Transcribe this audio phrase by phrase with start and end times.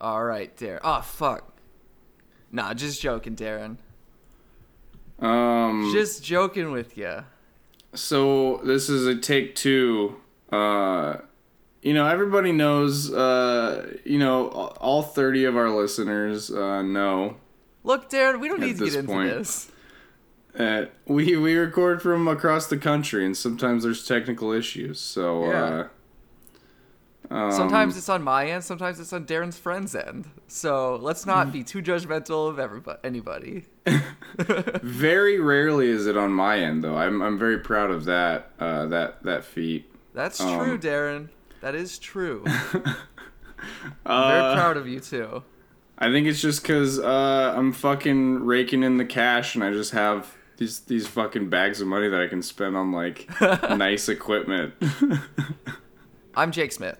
[0.00, 0.80] All right, Darren.
[0.84, 1.54] Oh fuck.
[2.52, 3.76] Nah, just joking, Darren.
[5.18, 7.24] Um, Just joking with you.
[7.94, 10.16] so this is a take two.
[10.52, 11.16] Uh,
[11.82, 13.12] you know, everybody knows.
[13.12, 17.36] Uh, you know, all thirty of our listeners uh, know
[17.82, 19.30] Look, Darren, we don't need to get into point.
[19.30, 19.70] this.
[20.54, 25.00] that we we record from across the country, and sometimes there's technical issues.
[25.00, 25.64] So Yeah.
[25.64, 25.88] uh,
[27.30, 30.28] um, Sometimes it's on my end, sometimes it's on Darren's friend's end.
[30.46, 33.64] So let's not be too judgmental of everybody, anybody.
[34.82, 36.96] very rarely is it on my end, though.
[36.96, 39.90] I'm I'm very proud of that uh, that that feat.
[40.14, 41.28] That's Um, true, Darren.
[41.60, 42.44] That is true.
[42.46, 42.94] I'm
[44.06, 45.42] Uh, very proud of you too.
[45.98, 49.90] I think it's just because uh, I'm fucking raking in the cash and I just
[49.90, 54.74] have these these fucking bags of money that I can spend on like nice equipment.
[56.34, 56.98] I'm Jake Smith.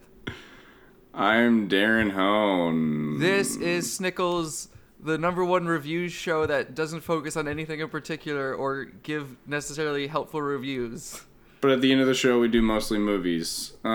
[1.18, 3.18] I'm Darren Hone.
[3.18, 4.68] This is Snickles,
[5.02, 10.06] the number one review show that doesn't focus on anything in particular or give necessarily
[10.06, 11.20] helpful reviews.
[11.60, 13.72] But at the end of the show, we do mostly movies.
[13.84, 13.88] Uh,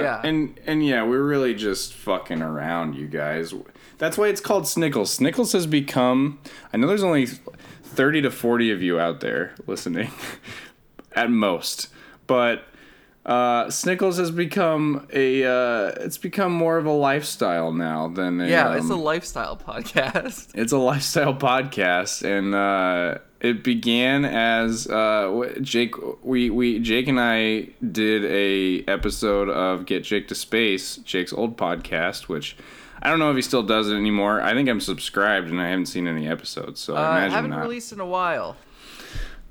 [0.00, 0.22] Yeah.
[0.24, 3.52] And and yeah, we're really just fucking around, you guys.
[3.98, 5.20] That's why it's called Snickles.
[5.20, 6.40] Snickles has become.
[6.72, 10.10] I know there's only thirty to forty of you out there listening,
[11.14, 11.88] at most,
[12.26, 12.64] but.
[13.24, 15.44] Uh, Snickles has become a.
[15.44, 18.48] Uh, it's become more of a lifestyle now than a.
[18.48, 20.50] Yeah, it's a um, lifestyle podcast.
[20.54, 25.94] it's a lifestyle podcast, and uh, it began as uh, Jake.
[26.24, 31.56] We we Jake and I did a episode of Get Jake to Space, Jake's old
[31.56, 32.56] podcast, which
[33.02, 34.40] I don't know if he still does it anymore.
[34.40, 37.50] I think I'm subscribed, and I haven't seen any episodes, so Uh, I imagine haven't
[37.50, 37.60] not.
[37.62, 38.56] released in a while.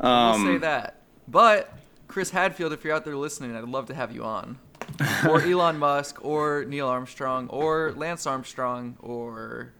[0.01, 0.97] I'll say um, that.
[1.27, 1.73] But
[2.11, 4.59] Chris Hadfield, if you're out there listening, I'd love to have you on.
[5.29, 9.71] or Elon Musk, or Neil Armstrong, or Lance Armstrong, or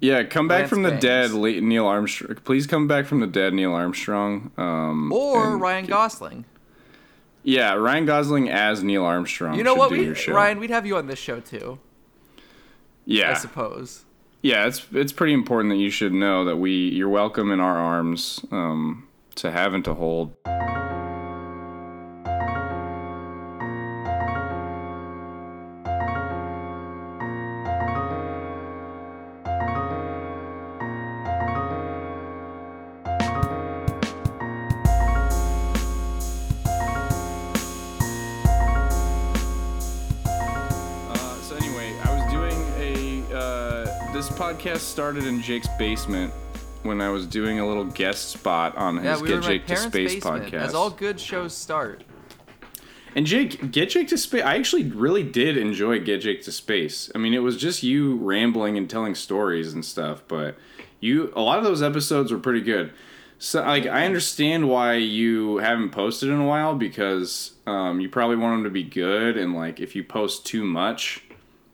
[0.00, 1.02] yeah, come back Lance from the Bangs.
[1.02, 2.36] dead, Neil Armstrong.
[2.44, 4.50] Please come back from the dead, Neil Armstrong.
[4.58, 6.44] Um, or Ryan Gosling.
[7.42, 9.56] Yeah, Ryan Gosling as Neil Armstrong.
[9.56, 9.90] You know what?
[9.90, 10.10] We.
[10.28, 11.78] Ryan, we'd have you on this show too.
[13.06, 14.04] Yeah, I suppose.
[14.42, 17.78] yeah, it's it's pretty important that you should know that we you're welcome in our
[17.78, 20.34] arms um, to have and to hold.
[44.74, 46.32] Podcast started in Jake's basement
[46.82, 49.76] when I was doing a little guest spot on his Yeah, we Get Jake to
[49.76, 50.62] Space basement, podcast.
[50.62, 52.04] as all good shows start.
[53.14, 54.42] And Jake, Get Jake to Space.
[54.42, 57.10] I actually really did enjoy Get Jake to Space.
[57.14, 60.56] I mean, it was just you rambling and telling stories and stuff, but
[61.00, 62.92] you a lot of those episodes were pretty good.
[63.38, 68.36] So, like, I understand why you haven't posted in a while because um, you probably
[68.36, 71.23] want them to be good, and like, if you post too much,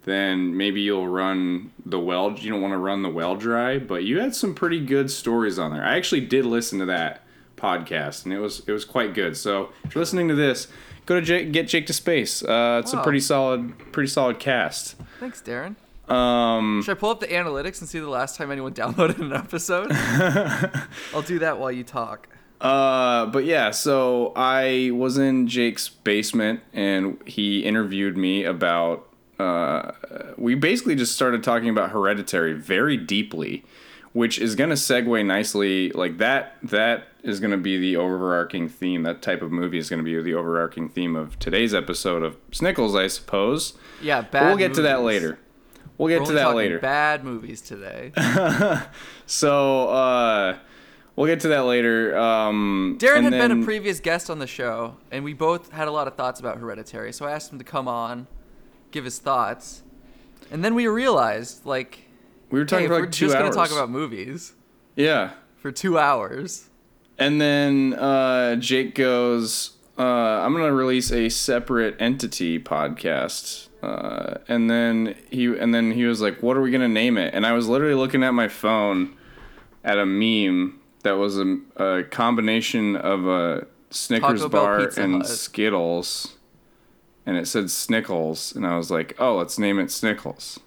[0.05, 2.33] then maybe you'll run the well.
[2.33, 5.59] You don't want to run the well dry, but you had some pretty good stories
[5.59, 5.85] on there.
[5.85, 7.23] I actually did listen to that
[7.57, 9.37] podcast, and it was it was quite good.
[9.37, 10.69] So if you're listening to this,
[11.07, 12.43] go to Jake, get Jake to Space.
[12.43, 14.97] Uh, it's a pretty solid pretty solid cast.
[15.19, 15.77] Thanks, Darren.
[16.11, 19.33] Um, Should I pull up the analytics and see the last time anyone downloaded an
[19.33, 19.93] episode?
[21.15, 22.27] I'll do that while you talk.
[22.61, 29.07] uh, but yeah, so I was in Jake's basement, and he interviewed me about.
[29.41, 29.93] Uh,
[30.37, 33.65] we basically just started talking about Hereditary very deeply,
[34.13, 35.91] which is going to segue nicely.
[35.91, 39.03] Like that, that is going to be the overarching theme.
[39.03, 42.37] That type of movie is going to be the overarching theme of today's episode of
[42.51, 43.75] Snickles, I suppose.
[44.03, 44.31] Yeah, bad.
[44.31, 45.39] But we'll get to that later.
[45.97, 46.79] We'll We're get to only that talking later.
[46.79, 48.13] Bad movies today.
[49.27, 50.59] So uh,
[51.15, 52.19] we'll get to that later.
[52.19, 55.93] Um, Darren had been a previous guest on the show, and we both had a
[55.93, 57.13] lot of thoughts about Hereditary.
[57.13, 58.27] So I asked him to come on,
[58.91, 59.83] give his thoughts,
[60.51, 62.07] and then we realized, like,
[62.51, 63.55] We were hey, talking if for we're like two just hours.
[63.55, 64.53] gonna talk about movies
[64.97, 66.69] yeah, for two hours.
[67.19, 74.69] and then uh, Jake goes, uh, "I'm gonna release a separate entity podcast." Uh, and
[74.71, 77.53] then he and then he was like, "What are we gonna name it?" And I
[77.53, 79.17] was literally looking at my phone
[79.85, 85.27] at a meme that was a, a combination of a Snickers Taco bar and Hut.
[85.27, 86.37] Skittles,
[87.31, 90.59] and it said Snickles, and I was like, "Oh, let's name it Snickles."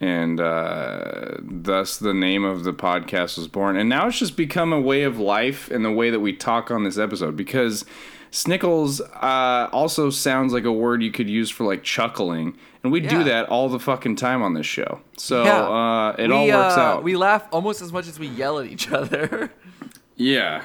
[0.00, 3.76] and uh, thus the name of the podcast was born.
[3.76, 6.70] And now it's just become a way of life and the way that we talk
[6.72, 7.84] on this episode because
[8.32, 12.98] Snickles uh, also sounds like a word you could use for like chuckling, and we
[13.00, 15.00] do that all the fucking time on this show.
[15.16, 15.60] So Yeah.
[15.62, 17.04] uh, it we, all works uh, out.
[17.04, 19.52] We laugh almost as much as we yell at each other.
[20.16, 20.64] yeah.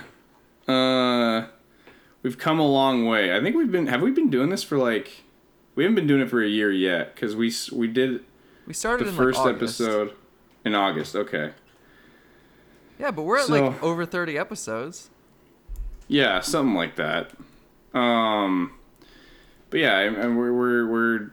[0.68, 1.46] Uh,
[2.24, 3.36] we've come a long way.
[3.36, 3.88] I think we've been.
[3.88, 5.24] Have we been doing this for like?
[5.76, 8.24] We haven't been doing it for a year yet because we we did
[8.68, 10.14] We started the first like episode
[10.66, 11.16] in August.
[11.16, 11.52] Okay.
[13.00, 15.10] Yeah, but we're at So- like over 30 episodes.
[16.10, 17.32] Yeah, something like that.
[17.94, 18.74] Um,
[19.70, 21.32] but yeah, and we're we're we're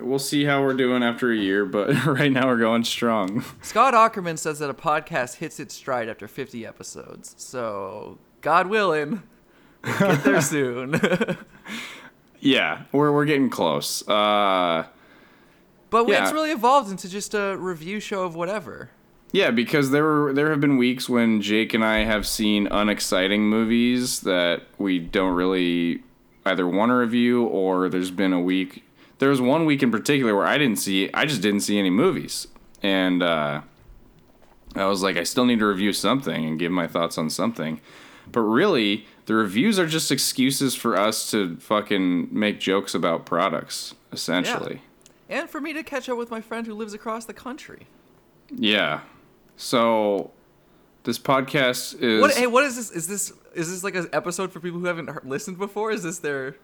[0.00, 3.44] we'll see how we're doing after a year, but right now we're going strong.
[3.60, 7.34] Scott Aukerman says that a podcast hits its stride after 50 episodes.
[7.36, 9.22] So, God willing,
[9.98, 11.00] get there soon.
[12.40, 14.06] yeah, we're we're getting close.
[14.08, 14.86] Uh,
[15.90, 16.24] but Yeah.
[16.24, 18.90] it's really evolved into just a review show of whatever.
[19.32, 23.42] yeah, because there were there have been weeks when Jake and I have seen unexciting
[23.42, 26.02] movies that we don't really
[26.46, 28.82] either want to review or there's been a week
[29.18, 31.90] there was one week in particular where I didn't see I just didn't see any
[31.90, 32.46] movies.
[32.82, 33.62] And uh
[34.76, 37.80] I was like I still need to review something and give my thoughts on something.
[38.30, 43.94] But really, the reviews are just excuses for us to fucking make jokes about products,
[44.10, 44.80] essentially.
[45.28, 45.40] Yeah.
[45.40, 47.88] And for me to catch up with my friend who lives across the country.
[48.50, 49.00] Yeah.
[49.58, 50.30] So
[51.02, 52.34] this podcast is What?
[52.36, 52.90] Hey, what is this?
[52.90, 55.90] Is this is this like an episode for people who haven't listened before?
[55.90, 56.56] Is this their?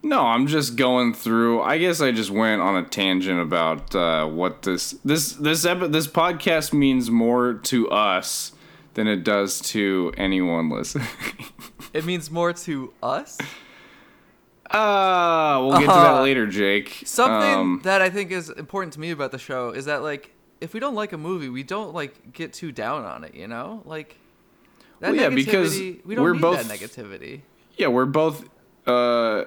[0.00, 1.62] No, I'm just going through.
[1.62, 5.88] I guess I just went on a tangent about uh, what this this this epi-
[5.88, 8.52] this podcast means more to us
[8.98, 11.06] than it does to anyone listening.
[11.94, 13.38] It means more to us.
[14.70, 17.02] uh, we'll get to that Uh, later, Jake.
[17.06, 20.34] Something Um, that I think is important to me about the show is that like
[20.60, 23.34] if we don't like a movie, we don't like get too down on it.
[23.34, 24.16] You know, like
[25.00, 27.42] that Well, yeah, because we don't we're need both- that negativity.
[27.76, 28.44] yeah, we're both
[28.86, 29.44] uh,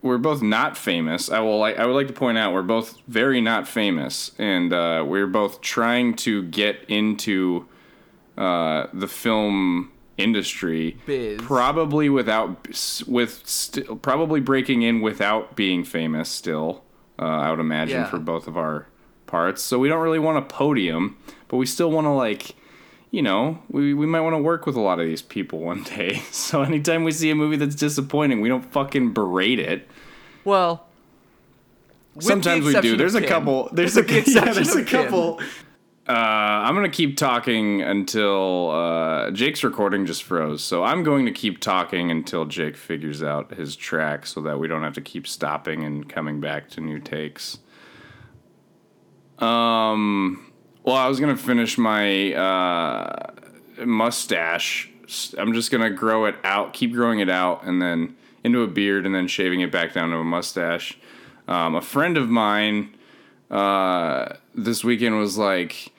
[0.00, 1.30] we're both not famous.
[1.30, 4.72] I will like I would like to point out we're both very not famous, and
[4.72, 7.66] uh, we're both trying to get into
[8.36, 11.40] uh, the film industry, Biz.
[11.42, 12.68] probably without
[13.06, 16.28] with st- probably breaking in without being famous.
[16.28, 16.84] Still,
[17.18, 18.10] uh, I would imagine Yeah.
[18.10, 18.86] for both of our
[19.26, 19.62] parts.
[19.62, 21.16] So we don't really want a podium,
[21.48, 22.54] but we still want to like
[23.10, 25.82] you know, we, we might want to work with a lot of these people one
[25.82, 26.22] day.
[26.30, 29.86] So anytime we see a movie that's disappointing, we don't fucking berate it.
[30.44, 30.86] Well,
[32.20, 32.96] Sometimes we do.
[32.96, 33.68] There's a couple.
[33.72, 35.08] There's a the yeah, there's a Kin.
[36.08, 40.62] Uh, I'm gonna keep talking until uh, Jake's recording just froze.
[40.62, 44.66] So I'm going to keep talking until Jake figures out his track, so that we
[44.66, 47.58] don't have to keep stopping and coming back to new takes.
[49.38, 50.52] Um.
[50.84, 53.30] Well, I was gonna finish my uh,
[53.84, 54.90] mustache.
[55.38, 59.06] I'm just gonna grow it out, keep growing it out, and then into a beard,
[59.06, 60.98] and then shaving it back down to a mustache.
[61.46, 62.96] Um, a friend of mine
[63.52, 65.91] uh, this weekend was like,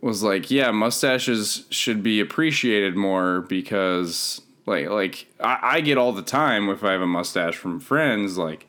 [0.00, 6.12] was like, yeah, mustaches should be appreciated more because, like, like I, I get all
[6.12, 8.68] the time if I have a mustache from friends, like,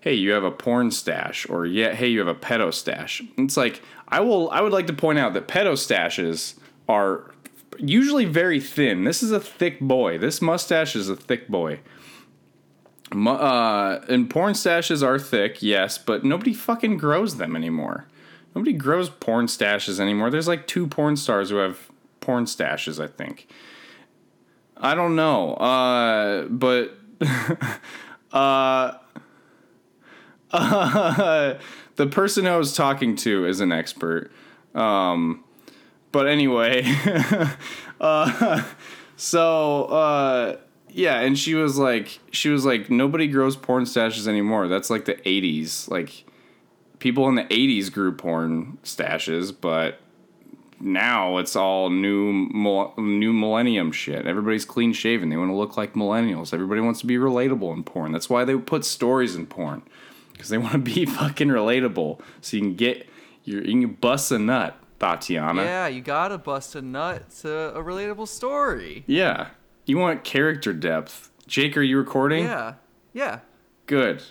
[0.00, 3.22] hey, you have a porn stash, or yeah, hey, you have a pedo stash.
[3.36, 6.54] It's like I will, I would like to point out that pedo stashes
[6.88, 7.32] are
[7.78, 9.04] usually very thin.
[9.04, 10.18] This is a thick boy.
[10.18, 11.80] This mustache is a thick boy.
[13.10, 18.06] Uh, and porn stashes are thick, yes, but nobody fucking grows them anymore.
[18.58, 20.30] Nobody grows porn stashes anymore.
[20.30, 21.78] There's like two porn stars who have
[22.18, 23.46] porn stashes, I think.
[24.76, 25.54] I don't know.
[25.54, 26.98] Uh, but
[28.32, 28.94] uh,
[31.94, 34.32] the person I was talking to is an expert.
[34.74, 35.44] Um,
[36.10, 36.82] but anyway,
[38.00, 38.64] uh,
[39.16, 40.56] so uh,
[40.88, 44.66] yeah, and she was like, she was like, nobody grows porn stashes anymore.
[44.66, 45.88] That's like the '80s.
[45.88, 46.24] Like
[46.98, 50.00] people in the '80s grew porn stashes, but
[50.80, 52.48] now it's all new
[52.96, 54.26] new millennium shit.
[54.26, 55.28] Everybody's clean shaven.
[55.28, 56.54] They want to look like millennials.
[56.54, 58.12] Everybody wants to be relatable in porn.
[58.12, 59.82] That's why they put stories in porn
[60.32, 62.20] because they want to be fucking relatable.
[62.40, 63.08] So you can get
[63.44, 65.64] your you can bust a nut, Tatiana.
[65.64, 69.04] Yeah, you gotta bust a nut to a relatable story.
[69.06, 69.48] Yeah.
[69.86, 71.30] You want character depth.
[71.46, 72.44] Jake, are you recording?
[72.44, 72.74] Yeah,
[73.14, 73.40] yeah.
[73.86, 74.22] Good.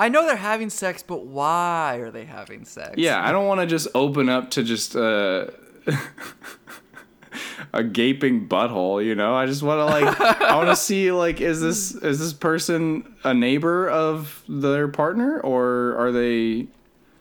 [0.00, 2.94] I know they're having sex, but why are they having sex?
[2.96, 5.48] Yeah, I don't want to just open up to just uh,
[7.72, 9.34] a gaping butthole, you know?
[9.34, 13.14] I just want to like I want to see like is this is this person
[13.24, 16.66] a neighbor of their partner or are they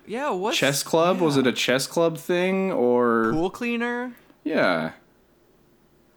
[0.07, 0.31] yeah.
[0.31, 1.19] What chess club?
[1.19, 4.13] Was it a chess club thing or pool cleaner?
[4.43, 4.93] Yeah.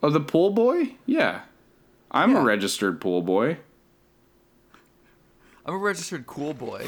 [0.02, 0.94] Oh, the pool boy?
[1.06, 1.42] Yeah.
[2.10, 2.40] I'm Yeah.
[2.40, 3.58] a registered pool boy.
[5.66, 6.86] I'm a registered cool boy.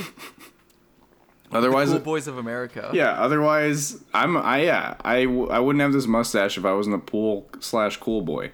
[1.52, 2.90] Otherwise, cool boys of America.
[2.93, 3.12] yeah.
[3.12, 4.37] Otherwise, I'm.
[4.37, 4.95] I yeah.
[5.04, 8.50] I, w- I wouldn't have this mustache if I wasn't a pool slash cool boy.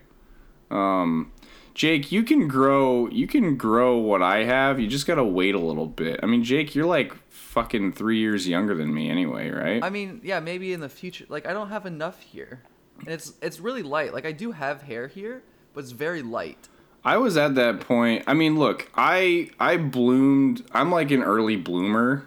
[0.71, 1.33] Um,
[1.73, 3.09] Jake, you can grow.
[3.09, 4.79] You can grow what I have.
[4.79, 6.21] You just gotta wait a little bit.
[6.23, 9.83] I mean, Jake, you're like fucking three years younger than me anyway, right?
[9.83, 11.25] I mean, yeah, maybe in the future.
[11.31, 12.61] Like, I don't have enough here,
[12.99, 14.12] and it's it's really light.
[14.12, 16.69] Like, I do have hair here, but it's very light.
[17.04, 18.25] I was at that point.
[18.26, 20.64] I mean, look, I I bloomed.
[20.73, 22.26] I'm like an early bloomer.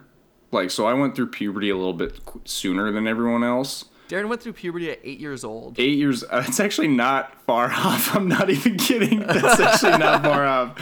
[0.52, 3.86] Like, so I went through puberty a little bit sooner than everyone else.
[4.08, 5.80] Darren went through puberty at eight years old.
[5.80, 6.24] Eight years.
[6.24, 8.16] Uh, it's actually not far off.
[8.16, 9.20] I'm not even kidding.
[9.28, 10.80] That's actually not far off.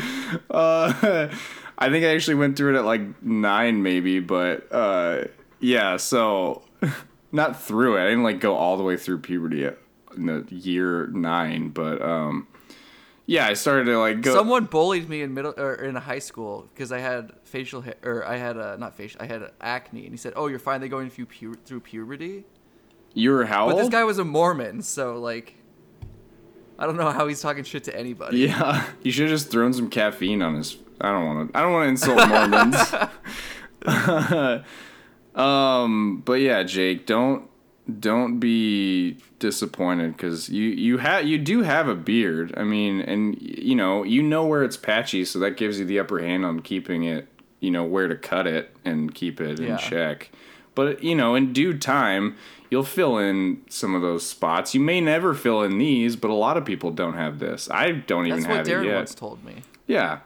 [0.50, 1.30] Uh,
[1.78, 4.20] I think I actually went through it at like nine, maybe.
[4.20, 5.26] But uh,
[5.60, 6.64] yeah, so
[7.32, 8.02] not through it.
[8.02, 9.78] I didn't like go all the way through puberty at
[10.16, 12.48] in the year nine, but um,
[13.32, 14.34] yeah, I started to like go.
[14.34, 18.28] Someone bullied me in middle or in high school because I had facial hair, or
[18.28, 21.10] I had a not facial, I had acne, and he said, "Oh, you're finally going
[21.10, 22.44] through pu- through puberty."
[23.14, 23.82] you were how But old?
[23.82, 25.56] this guy was a Mormon, so like,
[26.78, 28.40] I don't know how he's talking shit to anybody.
[28.40, 30.78] Yeah, you should have just thrown some caffeine on his.
[31.00, 31.58] I don't want to.
[31.58, 32.76] I don't want to insult Mormons.
[35.42, 37.50] um, but yeah, Jake, don't
[38.00, 42.54] don't be disappointed because you you have you do have a beard.
[42.56, 46.00] I mean, and you know you know where it's patchy, so that gives you the
[46.00, 47.28] upper hand on keeping it.
[47.60, 49.78] You know where to cut it and keep it in Yeah.
[49.78, 50.32] check.
[50.76, 52.36] But you know, in due time,
[52.70, 54.74] you'll fill in some of those spots.
[54.74, 57.70] You may never fill in these, but a lot of people don't have this.
[57.70, 58.58] I don't even have any.
[58.58, 59.56] That's what Darren once told me
[59.88, 60.20] Yeah.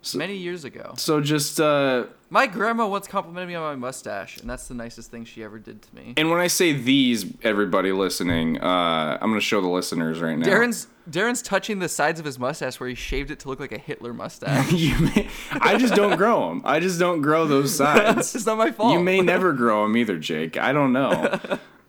[0.00, 0.94] so, many years ago.
[0.96, 5.10] So just uh My grandma once complimented me on my mustache, and that's the nicest
[5.10, 6.14] thing she ever did to me.
[6.16, 10.46] and when I say these, everybody listening, uh I'm gonna show the listeners right now.
[10.46, 13.72] Darren's Darren's touching the sides of his mustache where he shaved it to look like
[13.72, 14.70] a Hitler mustache.
[14.86, 16.62] you may, I just don't grow them.
[16.64, 18.32] I just don't grow those sides.
[18.36, 18.92] it's not my fault.
[18.92, 20.56] You may never grow them either, Jake.
[20.56, 21.40] I don't know.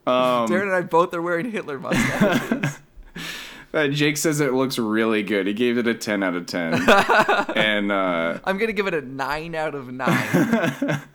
[0.08, 2.80] Darren and I both are wearing Hitler mustaches.
[3.74, 5.48] Uh, Jake says it looks really good.
[5.48, 6.74] He gave it a 10 out of 10.
[7.56, 11.02] and uh I'm gonna give it a nine out of nine.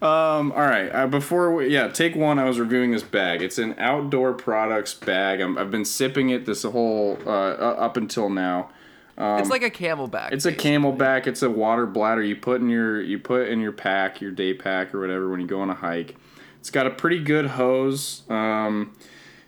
[0.00, 0.88] Um, all right.
[0.90, 2.38] Uh, before we, yeah, take one.
[2.38, 3.42] I was reviewing this bag.
[3.42, 5.40] It's an outdoor products bag.
[5.40, 8.70] I'm, I've been sipping it this whole uh, up until now.
[9.18, 10.30] it's like a CamelBak.
[10.30, 10.70] It's a basically.
[10.70, 11.26] CamelBak.
[11.26, 14.54] It's a water bladder you put in your you put in your pack, your day
[14.54, 16.16] pack or whatever when you go on a hike.
[16.60, 18.22] It's got a pretty good hose.
[18.28, 18.94] Um,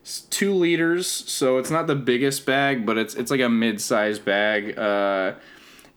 [0.02, 4.24] it's two liters, so it's not the biggest bag, but it's it's like a mid-sized
[4.24, 4.78] bag.
[4.78, 5.34] Uh,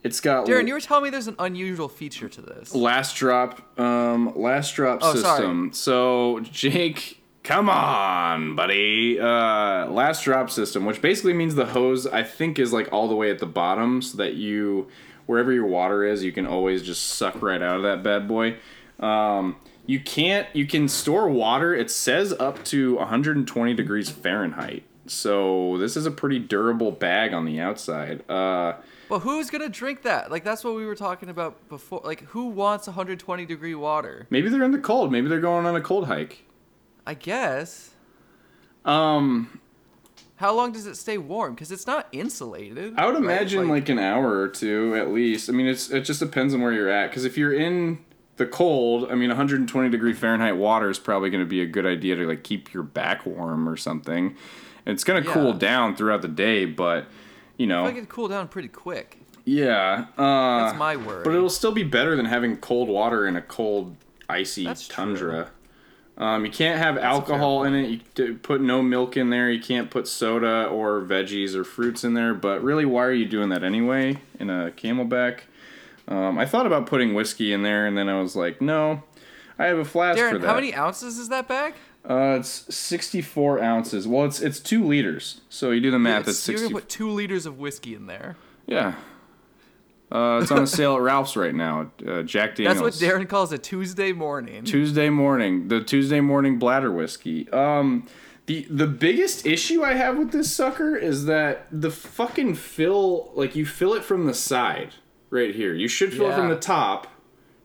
[0.03, 2.75] it's got Darren, you were telling me there's an unusual feature to this.
[2.75, 5.37] last drop um last drop Oh, sorry.
[5.37, 12.05] system so jake come on buddy uh last drop system which basically means the hose
[12.07, 14.89] i think is like all the way at the bottom so that you
[15.25, 18.57] wherever your water is you can always just suck right out of that bad boy
[18.99, 25.77] um you can't you can store water it says up to 120 degrees fahrenheit so
[25.79, 28.73] this is a pretty durable bag on the outside uh
[29.09, 30.31] But who's gonna drink that?
[30.31, 32.01] Like that's what we were talking about before.
[32.05, 34.25] Like who wants 120 degree water?
[34.29, 36.45] maybe they're in the cold maybe they're going on a cold hike
[37.05, 37.91] I guess.
[38.85, 39.59] um
[40.37, 41.53] How long does it stay warm?
[41.53, 42.93] Because it's not insulated.
[42.97, 43.23] I would right?
[43.23, 45.49] imagine like, an hour or two at least.
[45.49, 47.09] I mean, it's it just depends on where you're at.
[47.09, 47.99] Because if you're in
[48.37, 51.85] the cold, I mean, 120 degree Fahrenheit water is probably going to be a good
[51.85, 54.35] idea to like keep your back warm or something.
[54.85, 57.05] And it's going to cool down throughout the day, but
[57.57, 59.19] you know, I can cool down pretty quick.
[59.45, 60.07] yeah.
[60.17, 61.23] Uh, That's my word.
[61.23, 63.95] but it'll still be better than having cold water in a cold,
[64.27, 65.51] icy That's tundra.
[66.17, 68.01] Um, you can't have alcohol in it.
[68.17, 69.49] You put no milk in there.
[69.49, 72.35] You can't put soda or veggies or fruits in there.
[72.35, 75.39] But really, why are you doing that anyway in a CamelBak?
[76.07, 79.03] Um, I thought about putting whiskey in there, and then I was like, no,
[79.57, 80.47] I have a flask for Darren, that.
[80.47, 81.73] how many ounces is that bag?
[82.07, 84.05] Uh, it's 64 ounces.
[84.07, 85.39] Well, it's it's two liters.
[85.49, 86.21] So you do the math.
[86.23, 88.35] It's- It's you're gonna put two liters of whiskey in there.
[88.67, 88.95] Yeah.
[90.11, 91.89] Uh, it's on sale at Ralph's right now.
[92.05, 92.77] Uh, Jack Daniels.
[92.81, 94.63] That's what Darren calls a Tuesday morning.
[94.63, 97.49] Tuesday morning, the Tuesday morning bladder whiskey.
[97.51, 98.05] Um,
[98.45, 103.55] the the biggest issue I have with this sucker is that the fucking fill, like
[103.55, 104.93] you fill it from the side,
[105.33, 105.73] right here.
[105.73, 106.55] You should fill it from Yeah.
[106.55, 107.07] the top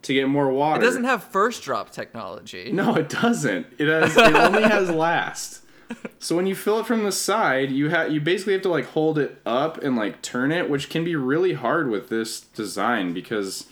[0.02, 0.80] to get more water.
[0.80, 2.72] It doesn't have first drop technology.
[2.72, 3.66] No, it doesn't.
[3.78, 4.16] It has.
[4.16, 5.62] It only has last.
[6.18, 8.86] So when you fill it from the side, you have you basically have to like
[8.86, 13.12] hold it up and like turn it, which can be really hard with this design
[13.14, 13.66] because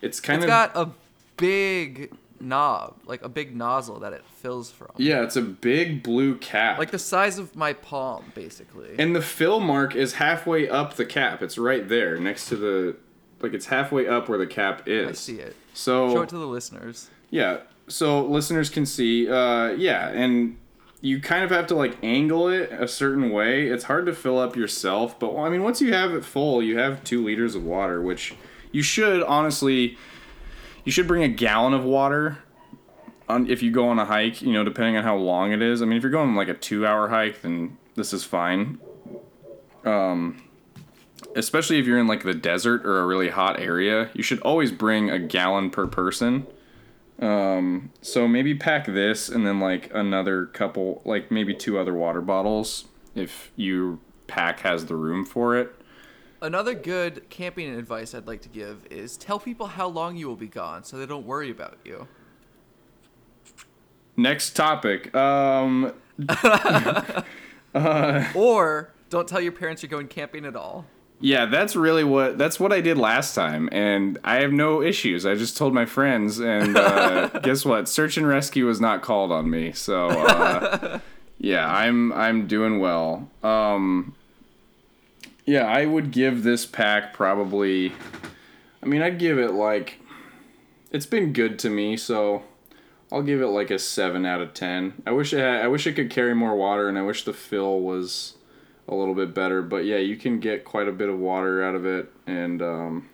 [0.00, 0.90] it's kind It's of got a
[1.36, 4.88] big knob, like a big nozzle that it fills from.
[4.96, 6.78] yeah, it's a big blue cap.
[6.78, 8.94] Like the size of my palm, basically.
[8.98, 11.42] And the fill mark is halfway up the cap.
[11.42, 12.96] It's right there next to the
[13.40, 15.08] like it's halfway up where the cap is.
[15.08, 15.56] I see it.
[15.74, 17.08] So Show it to the listeners.
[17.30, 19.28] yeah, so listeners can see.
[19.30, 20.56] Uh, yeah, and
[21.00, 23.68] you kind of have to like angle it a certain way.
[23.68, 26.78] It's hard to fill up yourself, but I mean, once you have it full, you
[26.78, 28.34] have two liters of water, which
[28.72, 29.96] you should honestly.
[30.84, 32.38] You should bring a gallon of water
[33.28, 34.40] on if you go on a hike.
[34.40, 35.82] You know, depending on how long it is.
[35.82, 38.78] I mean, if you're going like a two-hour hike, then this is fine.
[39.84, 40.42] Um,
[41.38, 44.72] especially if you're in like the desert or a really hot area, you should always
[44.72, 46.46] bring a gallon per person.
[47.20, 52.20] Um, so maybe pack this and then like another couple, like maybe two other water
[52.20, 55.74] bottles if your pack has the room for it.
[56.40, 60.36] Another good camping advice I'd like to give is tell people how long you will
[60.36, 62.06] be gone so they don't worry about you.
[64.16, 65.14] Next topic.
[65.14, 65.94] Um,
[68.34, 70.86] Or don't tell your parents you're going camping at all.
[71.20, 75.26] Yeah, that's really what that's what I did last time, and I have no issues.
[75.26, 77.88] I just told my friends, and uh, guess what?
[77.88, 79.72] Search and rescue was not called on me.
[79.72, 81.00] So uh,
[81.38, 83.28] yeah, I'm I'm doing well.
[83.42, 84.14] Um,
[85.44, 87.92] yeah, I would give this pack probably.
[88.80, 90.00] I mean, I'd give it like.
[90.90, 92.44] It's been good to me, so
[93.10, 95.02] I'll give it like a seven out of ten.
[95.04, 97.32] I wish it had, I wish it could carry more water, and I wish the
[97.32, 98.34] fill was
[98.88, 99.62] a little bit better.
[99.62, 103.08] But yeah, you can get quite a bit of water out of it, and um,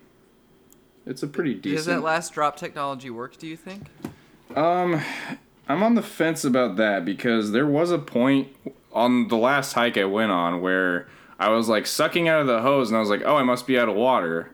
[1.07, 1.77] it's a pretty decent.
[1.77, 3.89] Does that last drop technology work, do you think?
[4.57, 5.03] Um,
[5.69, 8.49] I'm on the fence about that because there was a point
[8.93, 12.63] on the last hike I went on where I was like sucking out of the
[12.63, 14.51] hose and I was like, oh, I must be out of water.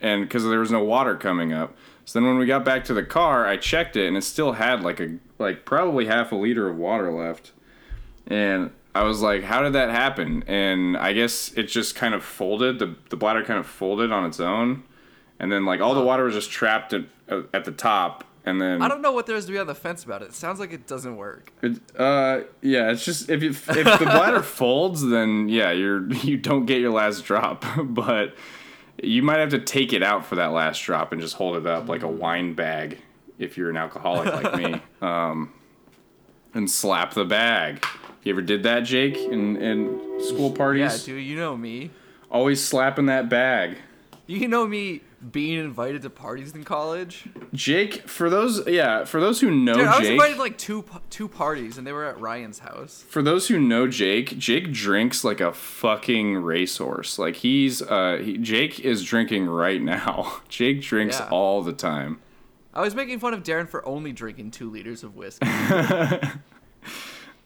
[0.00, 1.76] And because there was no water coming up.
[2.04, 4.52] So then when we got back to the car, I checked it and it still
[4.52, 7.52] had like a, like probably half a liter of water left.
[8.26, 10.44] And I was like, how did that happen?
[10.46, 12.78] And I guess it just kind of folded.
[12.78, 14.84] The, the bladder kind of folded on its own.
[15.40, 18.24] And then like all the water was just trapped at, at the top.
[18.46, 20.26] And then I don't know what there is to be on the fence about it.
[20.26, 21.50] It sounds like it doesn't work.
[21.62, 23.72] it, uh, yeah, it's just if you, if the
[24.04, 28.34] bladder folds, then yeah, you're you don't get your last drop, but
[29.02, 31.66] you might have to take it out for that last drop and just hold it
[31.66, 32.98] up like a wine bag
[33.38, 35.52] if you're an alcoholic like me, um,
[36.52, 37.84] and slap the bag.
[38.24, 41.06] You ever did that, Jake, in in school parties?
[41.06, 41.90] Yeah, dude, you know me.
[42.30, 43.76] Always slapping that bag.
[44.26, 47.24] You know me being invited to parties in college.
[47.52, 50.56] Jake, for those yeah, for those who know Dude, I was Jake, invited to like
[50.58, 53.04] two two parties, and they were at Ryan's house.
[53.08, 57.18] For those who know Jake, Jake drinks like a fucking racehorse.
[57.18, 60.40] Like he's uh he, Jake is drinking right now.
[60.48, 61.28] Jake drinks Yeah.
[61.30, 62.20] all the time.
[62.72, 65.46] I was making fun of Darren for only drinking two liters of whiskey.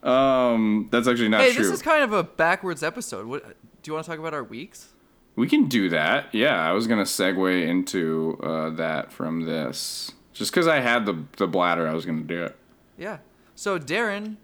[0.09, 1.64] Um that's actually not hey, true.
[1.64, 3.27] this is kind of a backwards episode.
[3.27, 3.44] What
[3.83, 4.88] do you want to talk about our weeks?
[5.37, 6.35] we can do that.
[6.35, 10.11] Yeah, I was going to segue into uh that from this.
[10.33, 12.57] Just cuz I had the the bladder, I was going to do it.
[12.97, 13.18] Yeah.
[13.55, 14.37] So Darren,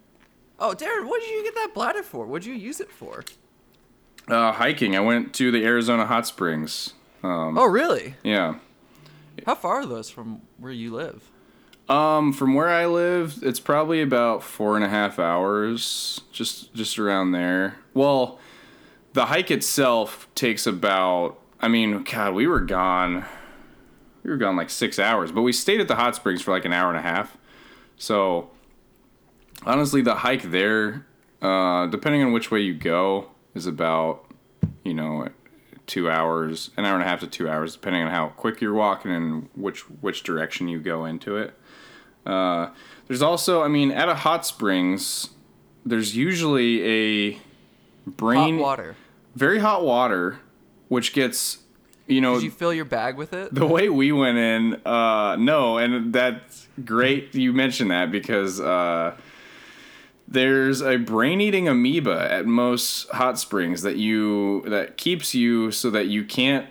[0.61, 2.27] oh Darren, what did you get that bladder for?
[2.27, 3.25] What did you use it for?
[4.29, 4.97] Uh hiking.
[4.97, 6.93] I went to the Arizona hot springs.
[7.23, 8.15] Um Oh really?
[8.23, 8.57] yeah.
[9.47, 11.31] How far are those from where you live?
[11.89, 16.99] Um, from where I live, it's probably about four and a half hours, just just
[16.99, 17.77] around there.
[17.93, 18.39] Well,
[19.13, 21.39] the hike itself takes about.
[21.61, 23.25] I mean, God, we were gone.
[24.23, 26.65] We were gone like six hours, but we stayed at the hot springs for like
[26.65, 27.37] an hour and a half.
[27.99, 28.51] So,
[29.67, 31.07] honestly, the hike there,
[31.43, 34.25] uh, depending on which way you go, is about,
[34.83, 35.29] you know,
[35.87, 38.73] two hours, an hour and a half to two hours, depending on how quick you're
[38.73, 41.55] walking and which which direction you go into it.
[42.27, 42.71] Uh,
[43.09, 45.31] there's also, I mean, at a hot springs,
[45.85, 48.97] there's usually a Hot brain water.
[49.35, 50.39] very hot water,
[50.89, 51.59] which gets,
[52.07, 53.55] you know, Did you fill your bag with it?
[53.55, 59.15] the way we went in, uh, no, and that's great you mentioned that because uh,
[60.27, 66.07] there's a brain-eating amoeba at most hot springs that you that keeps you so that
[66.07, 66.67] you can't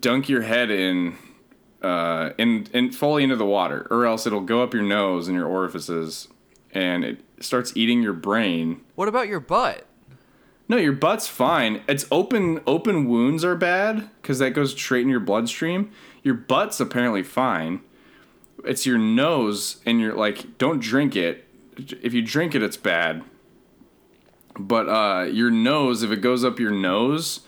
[0.00, 1.16] dunk your head in
[1.82, 5.36] uh, in, in fully into the water, or else it'll go up your nose and
[5.36, 6.28] your orifices,
[6.72, 8.80] and it starts eating your brain.
[8.94, 9.86] What about your butt?
[10.68, 11.82] No, your butt's fine.
[11.86, 15.90] It's open open wounds are bad because that goes straight in your bloodstream.
[16.22, 17.80] Your butt's apparently fine.
[18.64, 21.46] It's your nose and you're like, don't drink it.
[21.76, 23.22] If you drink it, it's bad.
[24.58, 27.40] But uh, your nose, if it goes up your nose,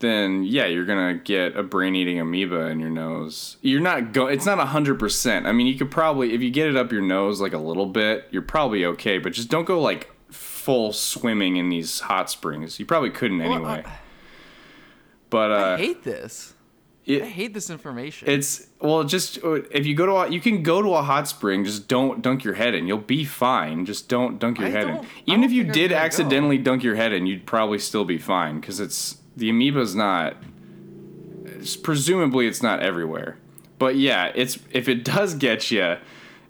[0.00, 3.56] then yeah, you're gonna get a brain-eating amoeba in your nose.
[3.62, 4.26] You're not go.
[4.26, 5.46] It's not hundred percent.
[5.46, 7.86] I mean, you could probably if you get it up your nose like a little
[7.86, 9.18] bit, you're probably okay.
[9.18, 12.78] But just don't go like full swimming in these hot springs.
[12.80, 13.82] You probably couldn't Well, anyway.
[13.86, 13.98] I-
[15.28, 16.54] but uh, I hate this.
[17.06, 18.28] it, I hate this information.
[18.28, 21.64] It's well, just if you go to a, you can go to a hot spring.
[21.64, 22.86] Just don't dunk your head in.
[22.88, 23.86] You'll be fine.
[23.86, 25.06] Just don't dunk your I head in.
[25.26, 26.04] Even if you did gonna go.
[26.04, 30.36] accidentally dunk your head in, you'd probably still be fine because it's the amoeba's not.
[31.44, 33.38] It's, presumably, it's not everywhere.
[33.78, 35.96] But yeah, it's if it does get you,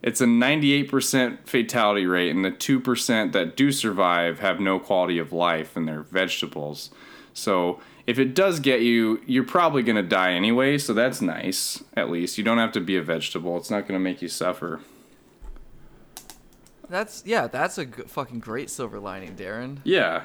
[0.03, 5.33] it's a 98% fatality rate, and the 2% that do survive have no quality of
[5.33, 6.91] life and they're vegetables.
[7.35, 11.85] So if it does get you, you're probably going to die anyway, so that's nice,
[11.95, 12.39] at least.
[12.39, 14.81] You don't have to be a vegetable, it's not going to make you suffer.
[16.89, 19.79] that's yeah, that's a g- fucking great silver lining, Darren.
[19.85, 20.25] Yeah.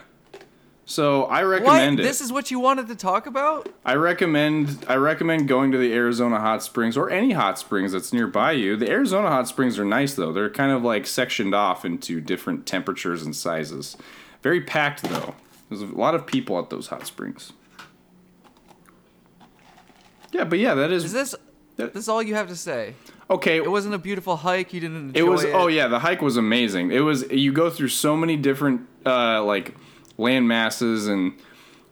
[0.87, 1.49] So I What?
[1.49, 2.03] recommend it.
[2.03, 3.67] This is what you wanted to talk about?
[3.83, 8.13] I recommend I recommend going to the Arizona hot springs or any hot springs that's
[8.13, 8.77] nearby you.
[8.77, 10.31] The Arizona hot springs are nice though.
[10.31, 13.97] They're kind of like sectioned off into different temperatures and sizes.
[14.43, 15.33] Very packed though.
[15.69, 17.51] There's a lot of people at those hot springs.
[20.31, 21.35] Yeah, but yeah, that is, Is this
[21.77, 22.93] That- this is all you have to say?
[23.29, 23.57] okay.
[23.57, 24.71] It wasn't a beautiful hike.
[24.71, 25.55] You didn't enjoy It was it.
[25.55, 26.91] oh yeah, the hike was amazing.
[26.91, 29.75] It was you go through so many different uh, like
[30.17, 31.33] land masses and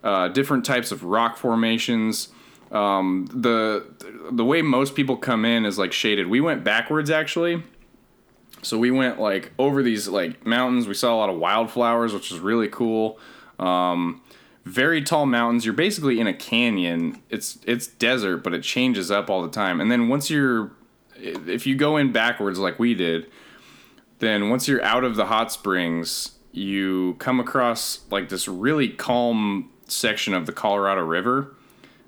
[0.02, 2.28] uh, different types of rock formations.
[2.70, 3.86] Um, the
[4.30, 6.26] the way most people come in is like shaded.
[6.26, 7.62] We went backwards actually.
[8.62, 10.88] So we went like over these like mountains.
[10.88, 13.18] We saw a lot of wildflowers, which was really cool.
[13.58, 14.22] Um,
[14.64, 15.64] very tall mountains.
[15.64, 17.20] You're basically in a canyon.
[17.28, 19.80] It's it's desert, but it changes up all the time.
[19.80, 20.72] And then once you're
[21.16, 23.30] if you go in backwards like we did,
[24.18, 29.70] then once you're out of the hot springs, you come across like this really calm
[29.86, 31.54] section of the Colorado River,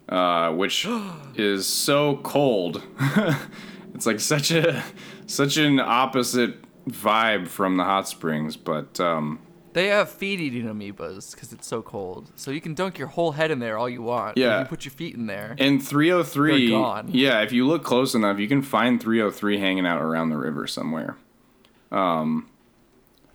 [0.08, 0.86] uh, which
[1.34, 2.82] is so cold.
[3.94, 4.82] it's like such a
[5.26, 6.56] such an opposite
[6.88, 9.40] vibe from the hot springs, but um,
[9.72, 12.30] They have feet eating amoebas because it's so cold.
[12.36, 14.38] So you can dunk your whole head in there all you want.
[14.38, 14.52] Yeah.
[14.52, 15.56] You can put your feet in there.
[15.58, 17.08] in 303, They're gone.
[17.10, 20.68] yeah, if you look close enough, you can find 303 hanging out around the river
[20.68, 21.16] somewhere.
[21.90, 22.48] Um,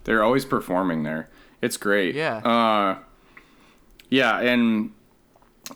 [0.04, 1.28] they're always performing there.
[1.60, 2.14] It's great.
[2.14, 2.36] Yeah.
[2.38, 2.98] Uh,
[4.10, 4.92] yeah, and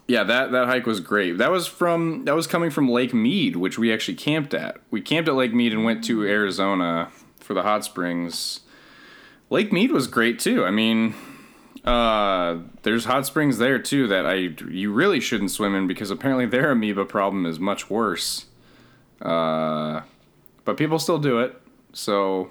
[0.07, 1.39] yeah, that that hike was great.
[1.39, 4.79] That was from that was coming from Lake Mead, which we actually camped at.
[4.91, 7.11] We camped at Lake Mead and went to Arizona
[7.41, 8.61] for the hot springs.
[9.49, 10.65] Lake Mead was great too.
[10.65, 11.15] I mean,
[11.85, 14.35] uh, there's hot springs there too that I
[14.69, 18.47] you really shouldn't swim in because apparently their amoeba problem is much worse.
[19.23, 20.03] Uh,
[20.65, 21.61] but people still do it,
[21.93, 22.51] so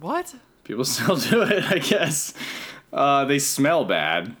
[0.00, 0.34] what?
[0.66, 1.64] People still do it.
[1.64, 2.34] I guess
[2.92, 4.36] uh, they smell bad,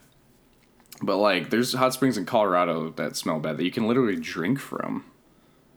[1.02, 4.58] but like there's hot springs in Colorado that smell bad that you can literally drink
[4.58, 5.04] from.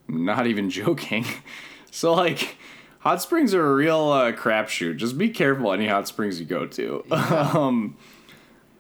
[0.08, 1.26] I'm not even joking.
[1.92, 2.58] So like.
[3.04, 4.98] Hot springs are a real uh, crapshoot.
[4.98, 7.02] Just be careful any hot springs you go to.
[7.12, 7.96] um,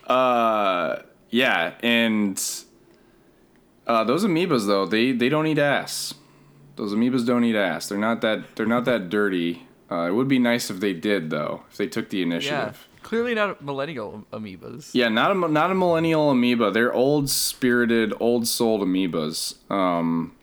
[0.06, 0.98] uh,
[1.30, 2.44] yeah, and
[3.88, 6.14] uh, those amoebas though they they don't eat ass.
[6.76, 7.90] Those amoebas don't eat ass.
[7.90, 9.68] They're not that they're not that dirty.
[9.92, 11.64] Uh, it would be nice if they did though.
[11.72, 12.88] If they took the initiative.
[12.92, 13.00] Yeah.
[13.02, 14.92] Clearly not millennial amoebas.
[14.94, 16.70] Yeah, not a not a millennial amoeba.
[16.72, 19.56] They're old spirited, old souled amoebas.
[19.72, 20.36] Um,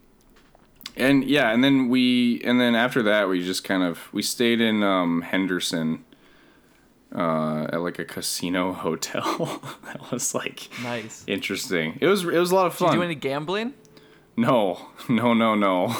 [0.97, 4.61] and yeah, and then we and then after that we just kind of we stayed
[4.61, 6.05] in um, Henderson
[7.15, 9.61] uh, at like a casino hotel.
[9.85, 11.23] that was like Nice.
[11.27, 11.99] interesting.
[12.01, 12.89] It was it was a lot of fun.
[12.89, 13.75] Did you do any gambling?
[14.37, 15.95] no, no, no, no.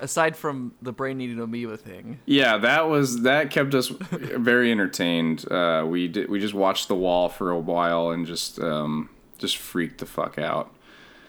[0.00, 2.20] Aside from the brain eating amoeba thing.
[2.26, 5.50] yeah, that was that kept us very entertained.
[5.50, 9.56] Uh, we did we just watched the wall for a while and just um, just
[9.56, 10.74] freaked the fuck out.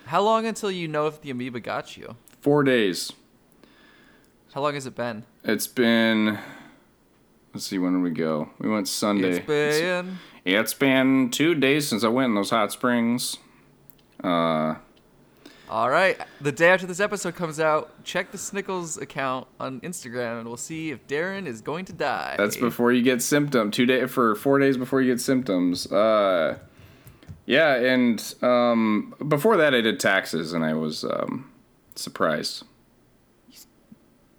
[0.06, 2.16] How long until you know if the amoeba got you?
[2.42, 3.12] Four days.
[4.54, 5.24] How long has it been?
[5.44, 6.40] It's been.
[7.54, 8.50] Let's see, when did we go?
[8.60, 9.38] We went Sunday.
[9.38, 10.20] It's been.
[10.44, 13.38] It's been two days since I went in those hot springs.
[14.24, 14.76] Uh,
[15.70, 16.20] All right.
[16.42, 20.58] The day after this episode comes out, check the Snickles account on Instagram, and we'll
[20.58, 22.36] see if Darren is going to die.
[22.38, 23.72] that's before you get symptom.
[23.72, 25.92] Two day for four days before you get symptoms.
[25.92, 26.60] Uh,
[27.46, 31.52] yeah, and um, before that I did taxes, and I was um,
[31.96, 32.64] surprised.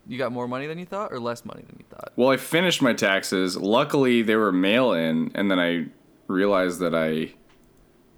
[0.09, 2.12] You got more money than you thought, or less money than you thought?
[2.15, 3.57] Well, I finished my taxes.
[3.57, 5.87] Luckily, they were mail in, and then I
[6.29, 7.35] realized that I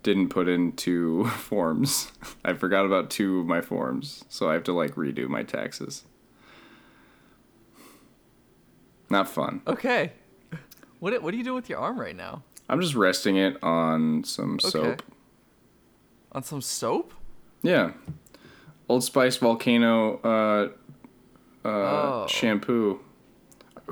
[0.09, 2.11] didn't put in two forms.
[2.45, 6.05] I forgot about two of my forms, so I have to like redo my taxes.
[9.11, 9.61] Not fun.
[9.67, 10.13] Okay.
[11.01, 12.43] What What are you doing with your arm right now?
[12.69, 15.03] I'm just resting it on some soap.
[16.33, 17.15] On some soap?
[17.63, 17.93] Yeah.
[18.89, 20.69] Old Spice Volcano uh,
[21.67, 22.27] uh, Oh.
[22.29, 23.01] shampoo.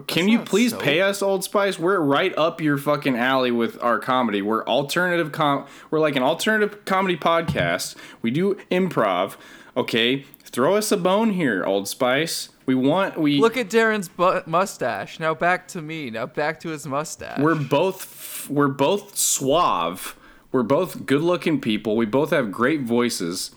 [0.07, 0.83] Can you please soap.
[0.83, 1.79] pay us, Old Spice?
[1.79, 4.43] We're right up your fucking alley with our comedy.
[4.43, 5.67] We're alternative com.
[5.91, 7.97] We're like an alternative comedy podcast.
[8.23, 9.37] We do improv.
[9.77, 12.51] Okay, throw us a bone here, Old Spice.
[12.67, 13.39] We want we.
[13.41, 15.19] Look at Darren's bu- mustache.
[15.19, 16.11] Now back to me.
[16.11, 17.39] Now back to his mustache.
[17.39, 20.17] we're both f- we're both suave.
[20.53, 21.97] We're both good-looking people.
[21.97, 23.51] We both have great voices.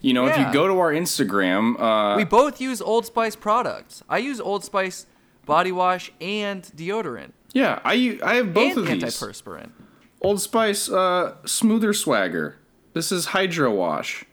[0.00, 4.02] You know, if you go to our Instagram, uh, we both use Old Spice products.
[4.08, 5.06] I use Old Spice
[5.46, 9.02] body wash and deodorant yeah, I I have both and of these.
[9.16, 9.70] antiperspirant.
[10.20, 12.58] Old Spice uh, Smoother Swagger.
[12.94, 14.24] This is Hydro Wash.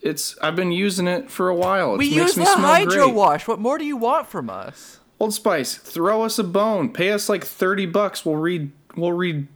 [0.00, 1.94] It's I've been using it for a while.
[1.94, 3.14] It We makes use me the Hydro great.
[3.14, 3.46] Wash.
[3.46, 5.00] What more do you want from us?
[5.20, 6.90] Old Spice, throw us a bone.
[6.94, 8.24] Pay us like thirty bucks.
[8.24, 8.72] We'll read.
[8.96, 9.48] We'll read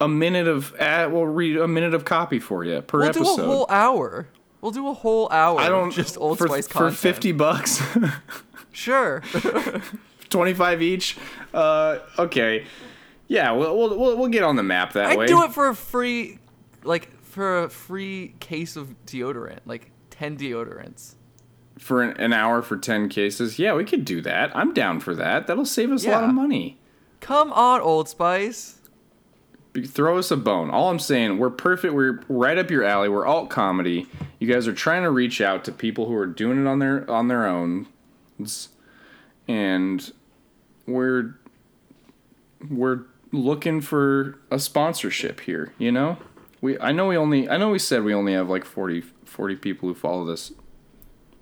[0.00, 1.12] a minute of ad.
[1.12, 3.36] We'll read a minute of copy for you per We'll episode.
[3.36, 4.28] do a whole hour.
[4.60, 5.58] We'll do a whole hour.
[5.58, 7.82] I don't just Old for, Spice for fifty bucks,
[8.72, 9.22] Sure.
[10.32, 11.16] twenty five each.
[11.54, 12.64] Uh, okay,
[13.28, 15.24] yeah, we'll, we'll we'll get on the map that way.
[15.24, 16.38] I'd do it for a free,
[16.82, 21.14] like for a free case of deodorant, like ten deodorants.
[21.78, 23.58] for an, an hour for ten cases.
[23.58, 24.54] Yeah, we could do that.
[24.56, 25.46] I'm down for that.
[25.46, 26.78] That'll save us a lot of money.
[27.20, 28.78] Come on, Old Spice.
[29.72, 30.70] Be- throw us a bone.
[30.70, 31.94] All I'm saying, we're perfect.
[31.94, 33.08] We're right up your alley.
[33.08, 34.06] We're alt comedy.
[34.38, 37.08] You guys are trying to reach out to people who are doing it on their
[37.10, 37.86] on their own,
[39.48, 40.12] and
[40.86, 41.34] we're
[42.70, 45.72] we're looking for a sponsorship here.
[45.78, 46.18] You know,
[46.60, 49.56] we I know we only I know we said we only have like 40, 40
[49.56, 50.52] people who follow this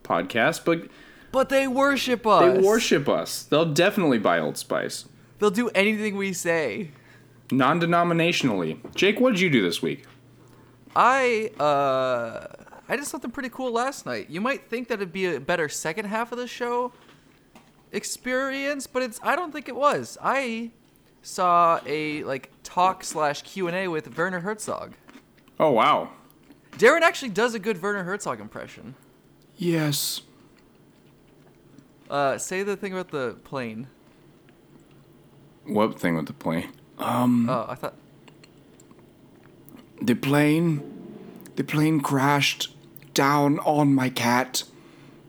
[0.03, 0.89] podcast, but
[1.33, 2.59] But they worship us.
[2.59, 3.43] they worship us.
[3.45, 5.07] They'll definitely buy Old Spice.
[5.39, 6.91] They'll do anything we say.
[7.51, 8.95] Non-denominationally.
[8.95, 10.05] Jake, what did you do this week?
[10.95, 12.47] I uh
[12.89, 14.29] I did something pretty cool last night.
[14.31, 16.93] You might think that it'd be a better second half of the show
[17.93, 20.19] experience, but it's I don't think it was.
[20.23, 20.71] I
[21.23, 24.95] saw a like talk slash Q and A with Werner Herzog.
[25.59, 26.11] Oh wow.
[26.73, 28.95] Darren actually does a good Werner Herzog impression.
[29.57, 30.23] Yes.
[32.09, 33.89] Uh, say the thing about the plane.
[35.67, 36.71] What thing with the plane?
[36.99, 37.49] Um.
[37.49, 37.95] Oh, I thought.
[40.03, 40.83] The plane,
[41.57, 42.75] the plane crashed
[43.13, 44.65] down on my cat,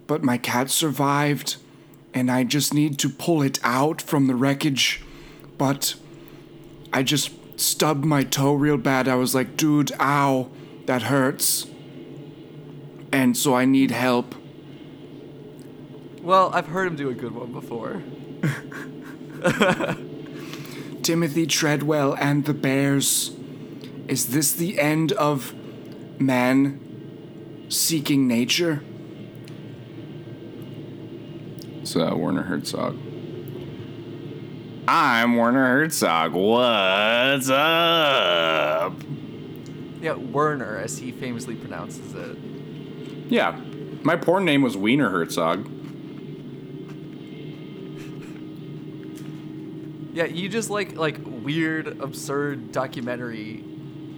[0.07, 1.57] but my cat survived,
[2.13, 5.01] and I just need to pull it out from the wreckage.
[5.57, 5.95] But
[6.91, 9.07] I just stubbed my toe real bad.
[9.07, 10.49] I was like, dude, ow,
[10.85, 11.67] that hurts.
[13.11, 14.35] And so I need help.
[16.21, 18.01] Well, I've heard him do a good one before.
[21.03, 23.31] Timothy Treadwell and the Bears.
[24.07, 25.53] Is this the end of
[26.19, 28.83] man seeking nature?
[31.91, 32.97] It's uh, Werner Herzog.
[34.87, 36.31] I'm Werner Herzog.
[36.31, 38.93] What's up?
[40.01, 42.37] Yeah, Werner, as he famously pronounces it.
[43.29, 43.59] Yeah,
[44.03, 45.69] my porn name was Wiener Herzog.
[50.13, 53.65] Yeah, you just like like weird, absurd documentary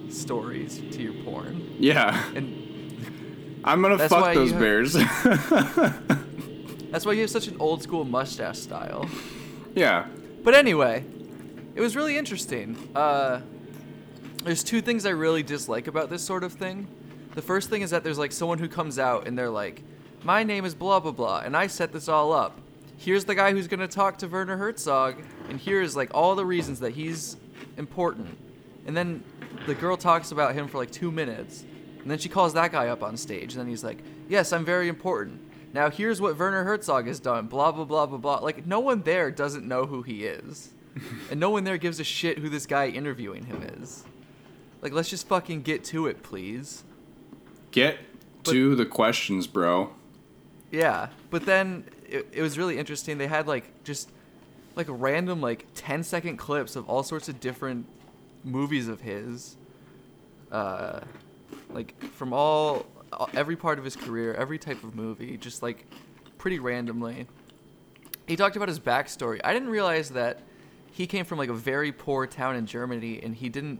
[0.09, 4.95] stories to your porn, Yeah, and I'm gonna fuck those you- bears.
[6.93, 9.09] that's why you have such an old school mustache style.
[9.75, 10.05] yeah.
[10.43, 11.03] But anyway,
[11.73, 12.77] it was really interesting.
[12.93, 13.41] Uh,
[14.43, 16.87] there's two things I really dislike about this sort of thing.
[17.33, 19.81] The first thing is that there's like someone who comes out and they're like,
[20.23, 22.59] "My name is blah blah blah," and I set this all up.
[22.97, 25.15] Here's the guy who's gonna talk to Werner Herzog,
[25.49, 27.37] and here's like all the reasons that he's
[27.75, 28.37] important.
[28.85, 29.23] And then
[29.65, 31.63] the girl talks about him for like two minutes,
[32.03, 33.97] and then she calls that guy up on stage, and then he's like,
[34.29, 35.41] "Yes, I'm very important."
[35.73, 37.47] Now here's what Werner Herzog has done.
[37.47, 38.37] Blah blah blah blah blah.
[38.37, 40.71] Like no one there doesn't know who he is,
[41.31, 44.03] and no one there gives a shit who this guy interviewing him is.
[44.81, 46.83] Like let's just fucking get to it, please.
[47.71, 47.97] Get
[48.43, 49.91] to the questions, bro.
[50.71, 53.17] Yeah, but then it, it was really interesting.
[53.17, 54.11] They had like just
[54.75, 57.85] like random like 10 second clips of all sorts of different
[58.43, 59.55] movies of his.
[60.51, 61.01] Uh,
[61.69, 62.85] like from all
[63.19, 65.85] Uh, every part of his career, every type of movie, just like
[66.37, 67.27] pretty randomly.
[68.27, 69.39] He talked about his backstory.
[69.43, 70.39] I didn't realize that
[70.91, 73.79] he came from like a very poor town in Germany and he didn't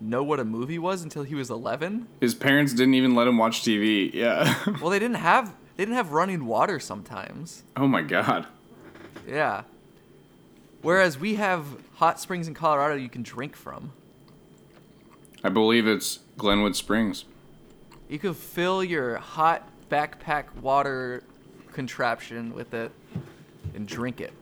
[0.00, 2.06] know what a movie was until he was 11.
[2.20, 4.12] His parents didn't even let him watch TV.
[4.14, 4.54] Yeah.
[4.80, 7.64] Well, they didn't have they didn't have running water sometimes.
[7.76, 8.46] oh my god.
[9.26, 9.62] Yeah.
[10.82, 11.66] Whereas we have
[11.96, 13.92] hot springs in Colorado you can drink from.
[15.44, 17.24] I believe it's Glenwood Springs.
[18.10, 21.22] You can fill your hot backpack water
[21.72, 22.90] contraption with it
[23.72, 24.32] and drink it.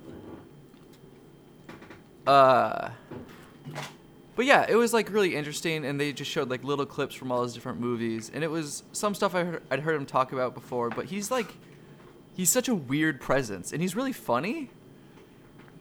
[2.26, 2.88] Uh,
[4.36, 7.30] but yeah, it was like really interesting, and they just showed like little clips from
[7.30, 10.32] all his different movies, and it was some stuff I heard, I'd heard him talk
[10.32, 10.88] about before.
[10.88, 11.52] But he's like,
[12.34, 14.70] he's such a weird presence, and he's really funny,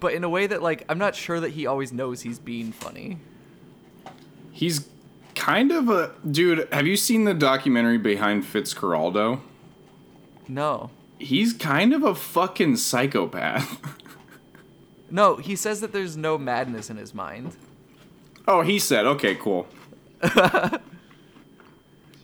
[0.02, 2.74] but in a way that like I'm not sure that he always knows he's being
[2.74, 3.20] funny.
[4.52, 4.90] He's
[5.38, 6.68] kind of a dude.
[6.74, 9.40] Have you seen the documentary behind Fitzcarraldo?
[10.48, 13.80] No, He's kind of a fucking psychopath.
[15.10, 17.56] no, he says that there's no madness in his mind.
[18.48, 19.68] oh, he said, okay, cool.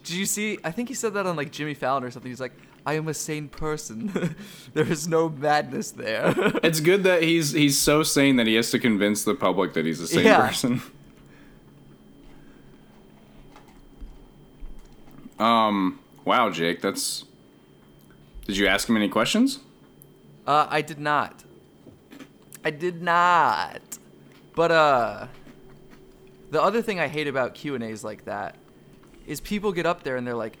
[0.04, 0.58] Did you see?
[0.62, 2.30] I think he said that on like Jimmy Fallon or something.
[2.30, 2.52] He's like,
[2.86, 4.36] I am a sane person.
[4.74, 6.34] there is no madness there.
[6.62, 9.86] It's good that he's he's so sane that he has to convince the public that
[9.86, 10.46] he's a sane Yeah.
[10.46, 10.82] person.
[15.38, 16.00] Um.
[16.24, 17.24] Wow, Jake, that's.
[18.46, 19.60] Did you ask him any questions?
[20.46, 21.44] Uh, I did not.
[22.64, 23.98] I did not.
[24.54, 25.26] But uh,
[26.50, 28.56] the other thing I hate about Q and A's like that
[29.26, 30.56] is people get up there and they're like,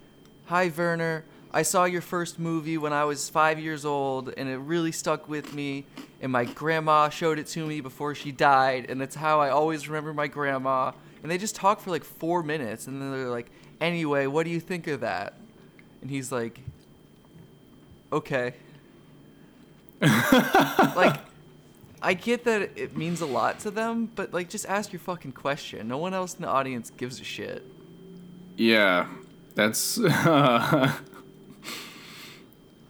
[0.46, 1.24] "Hi, Werner.
[1.52, 5.28] I saw your first movie when I was five years old, and it really stuck
[5.28, 5.86] with me.
[6.20, 9.88] And my grandma showed it to me before she died, and that's how I always
[9.88, 13.50] remember my grandma." And they just talk for like four minutes, and then they're like,
[13.80, 15.34] "Anyway, what do you think of that?"
[16.00, 16.60] And he's like,
[18.12, 18.54] "Okay."
[20.00, 21.20] like
[22.04, 25.32] I get that it means a lot to them, but like just ask your fucking
[25.32, 25.88] question.
[25.88, 27.64] No one else in the audience gives a shit.
[28.56, 29.06] Yeah,
[29.54, 29.98] that's.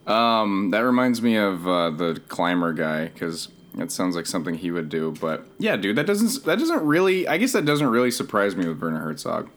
[0.06, 4.72] um, that reminds me of uh, the climber guy because that sounds like something he
[4.72, 5.14] would do.
[5.20, 7.28] But yeah, dude, that doesn't that doesn't really.
[7.28, 9.48] I guess that doesn't really surprise me with Werner Herzog.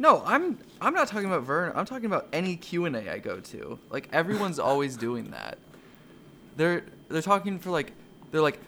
[0.00, 1.72] No, I'm I'm not talking about Vern.
[1.76, 3.78] I'm talking about any Q&A I go to.
[3.90, 5.58] Like everyone's always doing that.
[6.56, 7.92] They're they're talking for like
[8.30, 8.58] they're like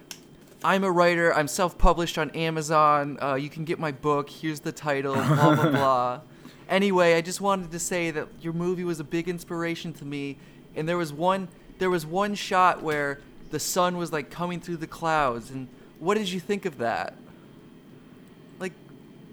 [0.62, 1.32] I'm a writer.
[1.32, 3.18] I'm self-published on Amazon.
[3.20, 4.28] Uh, you can get my book.
[4.28, 5.14] Here's the title.
[5.14, 6.20] Blah blah blah.
[6.68, 10.36] Anyway, I just wanted to say that your movie was a big inspiration to me,
[10.76, 14.76] and there was one there was one shot where the sun was like coming through
[14.76, 15.68] the clouds, and
[15.98, 17.14] what did you think of that?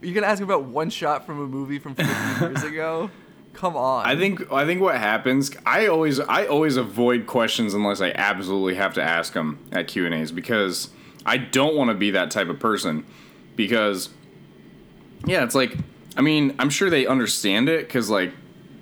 [0.02, 2.14] You're gonna ask about one shot from a movie from 50
[2.46, 3.10] years ago?
[3.54, 4.06] Come on.
[4.06, 5.52] I think I think what happens.
[5.66, 10.06] I always I always avoid questions unless I absolutely have to ask them at Q
[10.06, 10.90] and A's because
[11.26, 13.06] I don't want to be that type of person.
[13.56, 14.10] Because
[15.26, 15.76] yeah, it's like
[16.16, 18.32] I mean I'm sure they understand it because like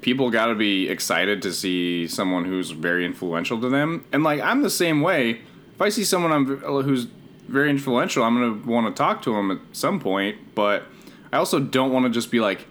[0.01, 4.41] people got to be excited to see someone who's very influential to them, and like
[4.41, 5.41] I'm the same way.
[5.73, 6.45] If I see someone I'm,
[6.83, 7.07] who's
[7.47, 10.55] very influential, I'm gonna want to talk to them at some point.
[10.55, 10.83] But
[11.31, 12.65] I also don't want to just be like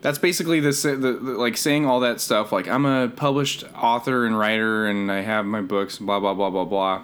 [0.00, 4.26] that's basically the, the, the like saying all that stuff like i'm a published author
[4.26, 7.02] and writer and i have my books blah blah blah blah blah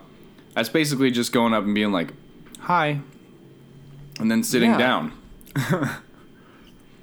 [0.55, 2.13] that's basically just going up and being like
[2.59, 3.01] hi
[4.19, 4.79] and then sitting Yeah.
[4.79, 5.13] down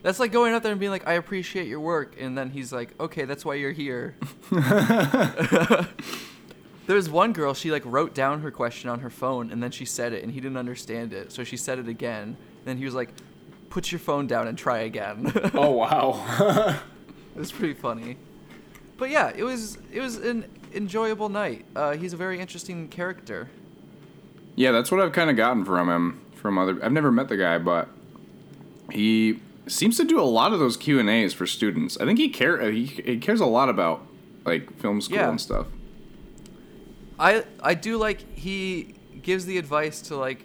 [0.04, 2.16] That's like going out there and being like, I appreciate your work.
[2.18, 4.16] And then he's like, okay, that's why you're here.
[4.52, 5.86] there
[6.96, 9.84] was one girl, she like wrote down her question on her phone and then she
[9.84, 11.34] said it and he didn't understand it.
[11.34, 12.24] So she said it again.
[12.24, 13.10] and Then he was like,
[13.70, 15.32] put your phone down and try again.
[15.54, 16.80] oh wow
[17.36, 18.18] It was pretty funny.
[18.98, 21.66] But yeah, it was it was an enjoyable night.
[21.76, 23.50] Uh, he's a very interesting character.
[24.56, 27.38] yeah that's what i've kind of gotten from him from other i've never met the
[27.38, 27.88] guy but
[28.92, 32.18] he seems to do a lot of those q and a's for students i think
[32.20, 34.02] he care uh, he, he cares a lot about
[34.46, 35.30] like film school Yeah.
[35.30, 35.68] and stuff
[37.20, 40.44] I I do like he gives the advice to like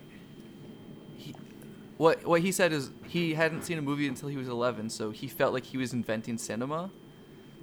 [1.98, 5.10] what what he said is he hadn't seen a movie until he was 11, so
[5.10, 6.90] he felt like he was inventing cinema.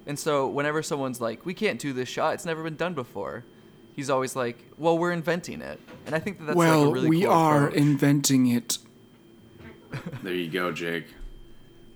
[0.06, 2.34] And so whenever someone's like, "We can't do this shot.
[2.34, 3.44] It's never been done before."
[3.94, 6.92] He's always like, "Well, we're inventing it." And I think that that's well, like a
[6.92, 7.80] really cool we cool are approach.
[7.80, 8.78] inventing it.
[10.22, 11.06] there you go jake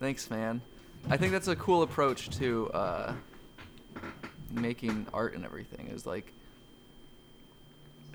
[0.00, 0.60] Thanks, man.
[1.08, 3.14] I think that's a cool approach to uh,
[4.50, 5.88] making art and everything.
[5.88, 6.32] Is like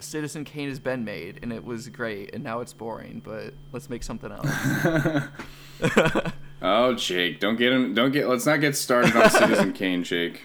[0.03, 3.21] Citizen Kane has been made and it was great, and now it's boring.
[3.23, 4.47] But let's make something else.
[6.61, 10.43] oh jake don't get him don't get let's not get started on citizen kane jake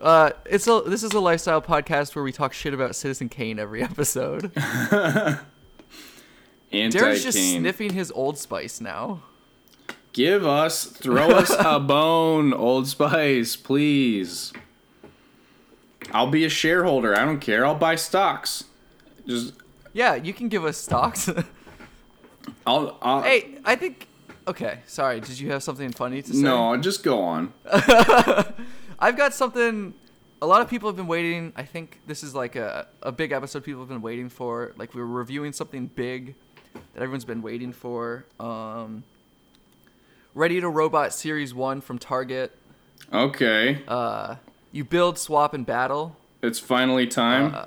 [0.00, 3.58] uh, it's a this is a lifestyle podcast where we talk shit about Citizen Kane
[3.58, 4.50] every episode.
[6.72, 9.20] Darren's just sniffing his Old Spice now.
[10.14, 14.54] Give us, throw us a bone, Old Spice, please.
[16.12, 17.16] I'll be a shareholder.
[17.16, 17.64] I don't care.
[17.64, 18.64] I'll buy stocks.
[19.26, 19.54] Just,
[19.92, 21.28] Yeah, you can give us stocks.
[22.66, 22.98] I'll.
[23.02, 24.06] I'll hey, I think.
[24.48, 25.20] Okay, sorry.
[25.20, 26.42] Did you have something funny to say?
[26.42, 27.52] No, just go on.
[28.98, 29.94] I've got something
[30.42, 31.52] a lot of people have been waiting.
[31.56, 34.72] I think this is like a, a big episode people have been waiting for.
[34.76, 36.34] Like we were reviewing something big
[36.72, 38.24] that everyone's been waiting for.
[38.38, 39.04] Um,
[40.34, 42.56] Ready to Robot Series 1 from Target.
[43.12, 43.82] Okay.
[43.86, 44.36] Uh,
[44.72, 46.16] you build, swap, and battle.
[46.42, 47.54] it's finally time.
[47.54, 47.66] Uh,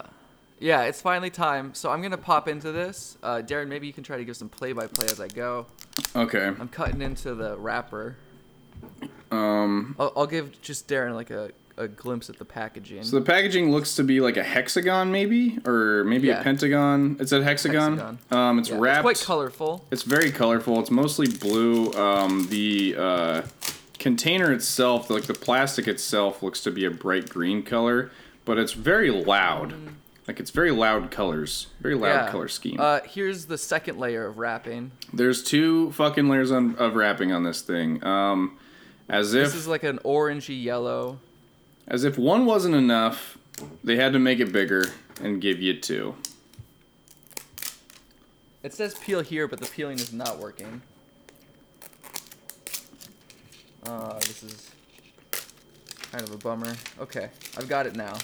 [0.60, 1.74] yeah, it's finally time.
[1.74, 3.18] So I'm going to pop into this.
[3.22, 5.66] Uh, Darren, maybe you can try to give some play by play as I go.
[6.16, 6.46] okay.
[6.48, 8.16] I'm cutting into the wrapper.
[9.32, 9.96] Um.
[10.00, 13.04] I'll, I'll give just Darren like a, a glimpse at the packaging.
[13.04, 17.18] So the packaging looks to be like a hexagon, maybe, or maybe a pentagon.
[17.20, 17.98] It's a hexagon.
[17.98, 18.20] Hexagon.
[18.32, 19.08] Um, it's Yeah, wrapped.
[19.10, 19.86] It's quite colorful.
[19.92, 20.80] It's very colorful.
[20.80, 21.92] It's mostly blue.
[21.94, 23.42] Um, the uh,
[24.04, 28.12] container itself, like the plastic itself, looks to be a bright green color,
[28.44, 29.74] but it's very loud.
[30.28, 32.26] Like it's very loud colors, very loud Mm.
[32.26, 32.32] yeah.
[32.32, 32.80] color scheme.
[32.80, 34.92] Uh, here's the second layer of wrapping.
[35.14, 38.04] There's two fucking layers on, of wrapping on this thing.
[38.04, 38.58] Um,
[39.08, 41.20] as if This is like an orangey yellow.
[41.88, 43.38] as if one wasn't enough,
[43.84, 44.88] they had to make it bigger
[45.22, 46.16] and give you two.
[48.64, 50.82] It says peel here, but the peeling is not working.
[53.86, 54.72] Uh, this is
[56.12, 56.74] kind of a bummer.
[57.00, 58.16] Okay, I've got it now.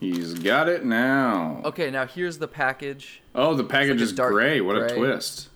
[0.00, 1.60] He's got it now.
[1.64, 3.22] Okay, now here's the package.
[3.34, 4.60] Oh, the package like is gray.
[4.60, 5.48] What a twist.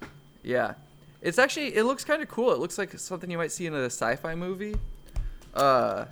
[0.42, 0.74] Yeah.
[1.20, 2.52] It's actually it looks kind of cool.
[2.52, 4.76] It looks like something you might see in a sci-fi movie.
[5.52, 6.04] Uh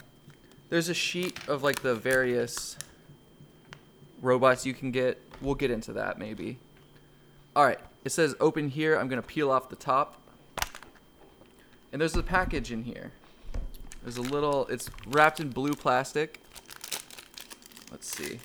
[0.70, 2.76] there's a sheet of like the various
[4.20, 5.20] robots you can get.
[5.40, 6.58] We'll get into that maybe.
[7.54, 7.78] All right.
[8.04, 8.96] It says open here.
[8.96, 10.20] I'm going to peel off the top.
[11.94, 13.12] And there's a package in here.
[14.02, 16.40] There's a little it's wrapped in blue plastic.
[17.92, 18.40] Let's see.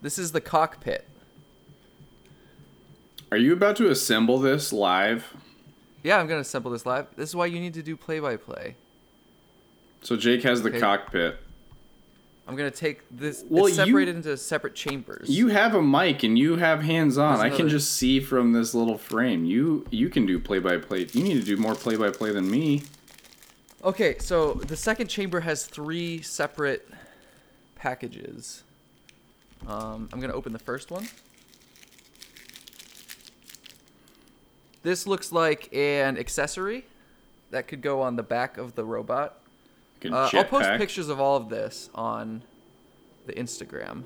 [0.00, 1.06] This is the cockpit.
[3.30, 5.34] Are you about to assemble this live?
[6.02, 7.06] Yeah, I'm gonna assemble this live.
[7.14, 8.76] This is why you need to do play by play.
[10.00, 10.80] So Jake has the Okay.
[10.80, 11.38] cockpit.
[12.46, 13.44] I'm gonna take this.
[13.48, 15.28] Well, it's you- separated into separate chambers.
[15.28, 17.38] You have a mic and you have hands on.
[17.40, 19.44] I can just see from this little frame.
[19.44, 21.06] You you can do play by play.
[21.12, 22.82] You need to do more play by play than me.
[23.84, 26.88] Okay, so the second chamber has three separate
[27.76, 28.64] packages.
[29.66, 31.08] Um, I'm gonna open the first one.
[34.82, 36.86] This looks like an accessory
[37.50, 39.38] that could go on the back of the robot.
[40.04, 42.42] Uh, I'll post pictures of all of this on
[43.26, 44.04] the Instagram.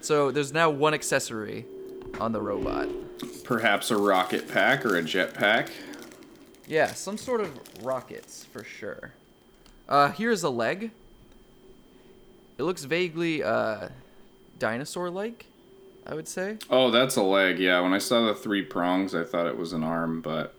[0.00, 1.66] So there's now one accessory
[2.20, 2.88] on the robot.
[3.44, 5.70] Perhaps a rocket pack or a jetpack.
[6.66, 7.50] Yeah, some sort of
[7.82, 9.12] rockets for sure.
[9.88, 10.92] Uh, here's a leg.
[12.58, 13.88] It looks vaguely uh,
[14.58, 15.46] dinosaur-like,
[16.06, 16.58] I would say.
[16.70, 17.58] Oh, that's a leg.
[17.58, 20.54] Yeah, when I saw the three prongs, I thought it was an arm, but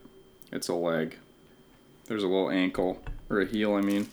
[0.52, 1.18] it's a leg.
[2.08, 3.02] There's a little ankle
[3.32, 3.74] or a heel.
[3.76, 4.08] I mean,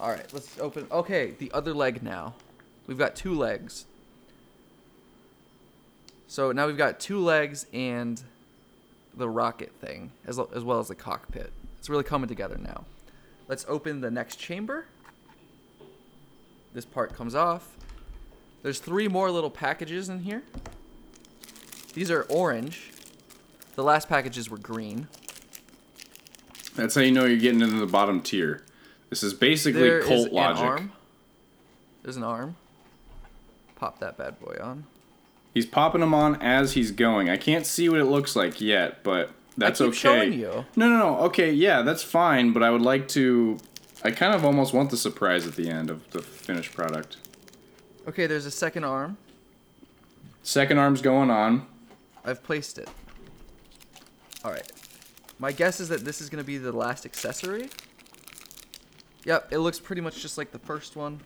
[0.00, 0.86] All right, let's open.
[0.90, 2.32] Okay, the other leg now.
[2.86, 3.84] We've got two legs.
[6.26, 8.22] So now we've got two legs and
[9.14, 11.52] the rocket thing, as, as well as the cockpit.
[11.78, 12.86] It's really coming together now.
[13.46, 14.86] Let's open the next chamber.
[16.72, 17.76] This part comes off.
[18.62, 20.42] There's three more little packages in here.
[21.92, 22.90] These are orange.
[23.74, 25.08] The last packages were green.
[26.80, 28.62] That's how you know you're getting into the bottom tier.
[29.10, 30.62] This is basically There is cult an logic.
[30.64, 30.92] arm.
[32.02, 32.56] There's an arm.
[33.76, 34.84] Pop that bad boy on.
[35.52, 37.28] He's popping them on as he's going.
[37.28, 39.96] I can't see what it looks like yet, but that's okay.
[39.96, 40.64] showing you.
[40.76, 41.18] No, no, no.
[41.24, 43.58] Okay, yeah, that's fine, but I would like to.
[44.04, 47.16] I kind of almost want the surprise at the end of the finished product.
[48.08, 49.18] Okay, there's a second arm.
[50.42, 51.66] Second arm's going on.
[52.24, 52.88] I've placed it.
[54.44, 54.70] All right.
[55.40, 57.70] My guess is that this is going to be the last accessory.
[59.24, 61.20] Yep, it looks pretty much just like the first one.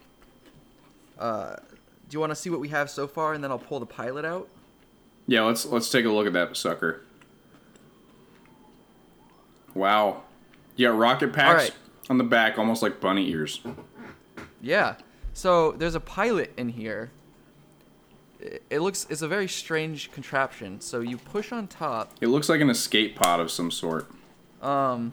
[1.19, 3.81] Uh, do you want to see what we have so far, and then I'll pull
[3.81, 4.49] the pilot out?
[5.27, 7.03] Yeah, let's let's take a look at that sucker.
[9.75, 10.23] Wow,
[10.77, 11.75] you got rocket packs Alright.
[12.09, 13.61] on the back, almost like bunny ears.
[14.61, 14.95] Yeah.
[15.33, 17.11] So there's a pilot in here.
[18.71, 20.81] It, looks it's a very strange contraption.
[20.81, 24.11] So you push on top, It looks like an escape pod of some sort.
[24.63, 25.13] um,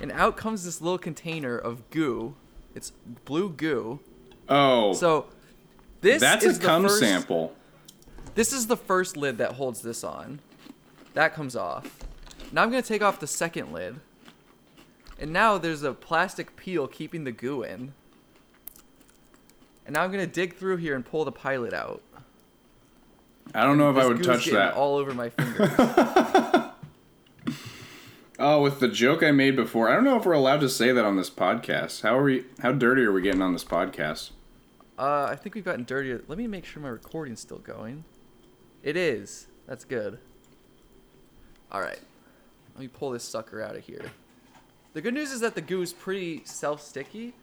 [0.00, 2.34] and out comes this little container of goo.
[2.74, 2.90] It's
[3.24, 4.00] blue goo.
[4.48, 5.26] Oh, So
[6.02, 7.54] this that's is a the cum first, sample.
[8.34, 10.40] This is the first lid that holds this on.
[11.14, 12.00] That comes off.
[12.52, 14.00] Now I'm gonna take off the second lid.
[15.18, 17.94] And now there's a plastic peel keeping the goo in.
[19.86, 22.02] And now I'm gonna dig through here and pull the pilot out.
[23.52, 24.74] I don't know if I would goo's touch that.
[24.74, 25.70] all over my fingers.
[28.36, 29.88] Oh, with the joke I made before.
[29.88, 32.02] I don't know if we're allowed to say that on this podcast.
[32.02, 32.44] How are we?
[32.60, 34.32] How dirty are we getting on this podcast?
[34.98, 36.22] Uh, I think we've gotten dirtier.
[36.26, 38.04] Let me make sure my recording's still going.
[38.82, 39.46] It is.
[39.68, 40.18] That's good.
[41.70, 42.00] All right.
[42.74, 44.10] Let me pull this sucker out of here.
[44.94, 47.34] The good news is that the goo is pretty self-sticky.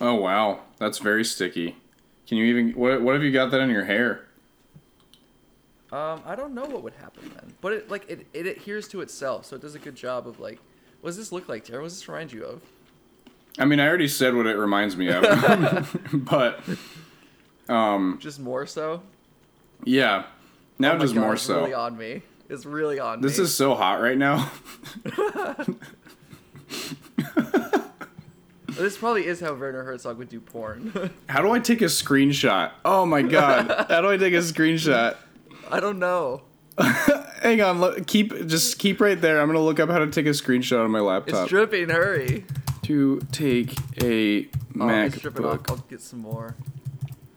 [0.00, 1.76] Oh wow, that's very sticky.
[2.28, 2.70] Can you even?
[2.72, 3.02] What?
[3.02, 4.26] What have you got that in your hair?
[5.90, 9.02] Um, I don't know what would happen then, but it like it, it adheres to
[9.02, 10.58] itself, so it does a good job of like.
[11.00, 11.80] What does this look like, Tara?
[11.82, 12.62] What does this remind you of?
[13.58, 15.22] I mean, I already said what it reminds me of,
[16.14, 16.60] but
[17.68, 19.02] um, Just more so.
[19.84, 20.24] yeah.
[20.78, 21.60] Now Oh just God, more it's so.
[21.60, 22.22] Really on me.
[22.48, 23.28] It's really on me.
[23.28, 23.44] This me.
[23.44, 24.50] is so hot right now.
[28.76, 31.10] This probably is how Werner Herzog would do porn.
[31.28, 32.70] How do I take a screenshot?
[32.84, 33.86] Oh my god.
[33.88, 35.16] How do I take a screenshot?
[35.70, 36.42] I don't know.
[37.42, 39.40] Hang on, look, keep just keep right there.
[39.40, 41.42] I'm gonna look up how to take a screenshot on my laptop.
[41.42, 41.90] It's dripping.
[41.90, 42.44] Hurry.
[42.82, 44.48] to take a
[44.80, 45.58] Oh, it's dripping off.
[45.58, 46.56] MacBook I'll get some more.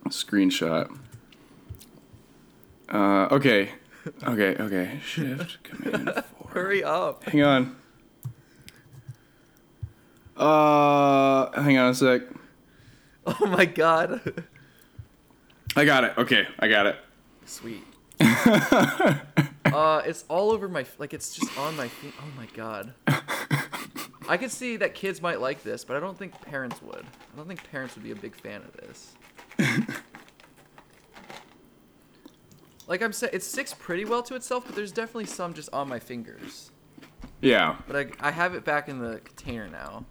[0.07, 0.95] screenshot.
[2.87, 3.71] Uh, okay,
[4.23, 4.99] okay, okay.
[5.03, 6.49] Shift Command Four.
[6.51, 7.23] Hurry up.
[7.25, 7.75] Hang on.
[10.35, 12.21] Uh, hang on a sec.
[13.27, 14.43] Oh my god.
[15.75, 16.13] I got it.
[16.15, 16.95] Okay, I got it.
[17.45, 17.83] Sweet.
[18.19, 21.11] uh, it's all over my like.
[21.11, 21.87] It's just on my.
[21.87, 22.93] Fe- oh my god.
[24.29, 27.03] I could see that kids might like this, but I don't think parents would.
[27.33, 29.13] I don't think parents would be a big fan of this.
[32.87, 35.89] like I'm saying, it sticks pretty well to itself, but there's definitely some just on
[35.89, 36.69] my fingers.
[37.41, 37.77] Yeah.
[37.87, 40.05] But I, I have it back in the container now.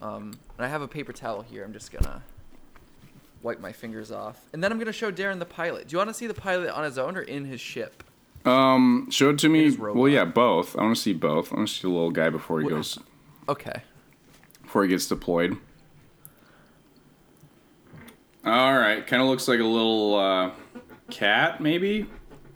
[0.00, 1.64] Um, and I have a paper towel here.
[1.64, 2.22] I'm just gonna
[3.42, 5.88] wipe my fingers off, and then I'm gonna show Darren the pilot.
[5.88, 8.02] Do you want to see the pilot on his own or in his ship?
[8.44, 9.70] Um, show it to me.
[9.76, 10.76] Well, yeah, both.
[10.78, 11.52] I want to see both.
[11.52, 12.98] I want to see the little guy before he Wha- goes
[13.48, 13.82] Okay.
[14.62, 15.56] before he gets deployed.
[18.44, 20.50] All right, kind of looks like a little uh,
[21.10, 22.06] cat, maybe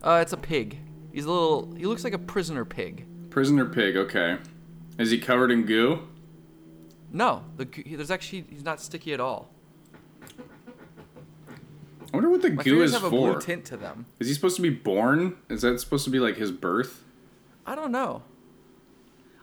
[0.03, 0.79] Uh, it's a pig.
[1.13, 1.75] He's a little.
[1.75, 3.05] He looks like a prisoner pig.
[3.31, 3.97] prisoner pig.
[3.97, 4.39] Okay,
[4.99, 6.07] is he covered in goo?
[7.13, 9.51] No, the there's actually he's not sticky at all.
[12.13, 13.33] I wonder what the My goo is have a for.
[13.33, 14.07] blue tint to them.
[14.19, 15.37] Is he supposed to be born?
[15.49, 17.05] Is that supposed to be like his birth?
[17.67, 18.23] I don't know.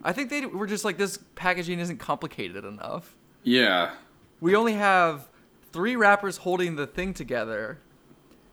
[0.04, 3.16] I think they were just like this packaging isn't complicated enough.
[3.44, 3.96] Yeah.
[4.40, 5.30] We only have
[5.72, 7.80] three wrappers holding the thing together,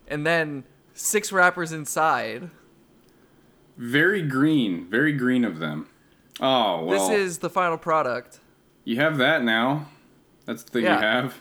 [0.09, 0.65] and then
[0.95, 2.51] six wrappers inside.
[3.77, 4.89] Very green.
[4.89, 5.89] Very green of them.
[6.41, 7.09] Oh well.
[7.09, 8.41] This is the final product.
[8.87, 9.89] You have that now.
[10.47, 10.95] That's the thing Yeah.
[10.95, 11.41] you have.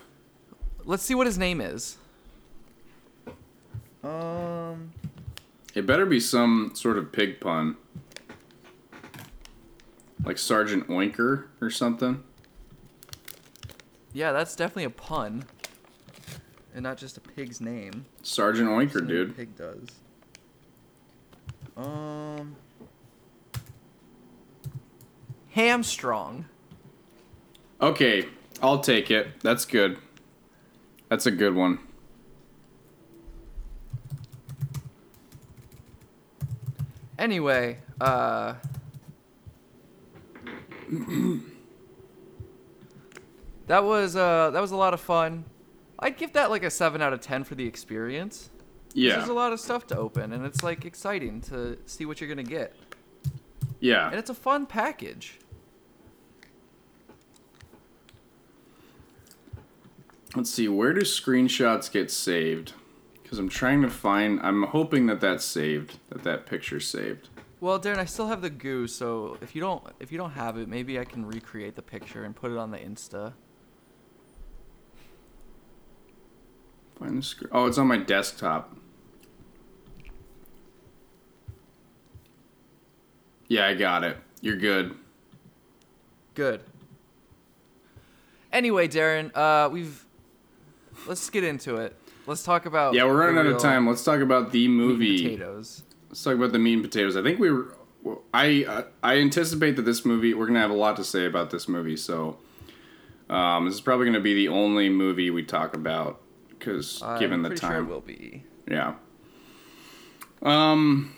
[0.84, 1.96] Let's see what his name is.
[4.02, 4.92] Um,
[5.74, 7.76] It better be some sort of pig pun.
[10.24, 12.24] Like Sergeant Oinker or something.
[14.12, 15.44] yeah, that's definitely a pun,
[16.74, 18.06] and not just a pig's name.
[18.24, 19.36] Sergeant Oinker, Something a dude.
[19.36, 19.88] Pig does.
[21.76, 22.56] Um,
[25.54, 26.46] hamstrong.
[27.80, 28.26] Okay,
[28.62, 29.40] I'll take it.
[29.42, 29.98] That's good.
[31.08, 31.78] That's a good one.
[37.18, 38.54] Anyway, uh.
[43.66, 45.44] that was uh that was a lot of fun.
[45.98, 48.50] I'd give that like a seven out of ten for the experience.
[48.92, 49.16] Yeah.
[49.16, 52.28] There's a lot of stuff to open, and it's like exciting to see what you're
[52.28, 52.74] gonna get,
[53.80, 54.06] Yeah.
[54.08, 55.38] and it's a fun package.
[60.36, 60.68] Let's see.
[60.68, 62.74] Where do screenshots get saved?
[63.22, 64.38] Because I'm trying to find.
[64.42, 65.98] I'm hoping that that's saved.
[66.10, 67.30] That that picture's saved.
[67.58, 70.58] Well, Darren, I still have the goo, so if you don't if you don't have
[70.58, 73.32] it, maybe I can recreate the picture and put it on the Insta.
[76.98, 77.48] Find the screen.
[77.52, 78.76] Oh, it's on my desktop.
[83.48, 84.18] Yeah, I got it.
[84.42, 84.96] You're good.
[86.34, 86.60] Good.
[88.52, 90.05] Anyway, Darren, uh, we've
[91.06, 91.96] let's get into it.
[92.26, 93.86] Let's talk about Yeah, we're running out of time.
[93.86, 95.22] Let's talk about the movie.
[95.22, 95.84] potatoes.
[96.08, 97.16] Let's talk about the mean potatoes.
[97.16, 97.76] I think we were.
[98.32, 101.50] I uh, I anticipate that this movie we're gonna have a lot to say about
[101.50, 101.96] this movie.
[101.96, 102.38] So,
[103.28, 107.50] um, this is probably gonna be the only movie we talk about because given the
[107.50, 108.44] time, sure it will be.
[108.68, 108.94] yeah.
[110.42, 111.16] Um,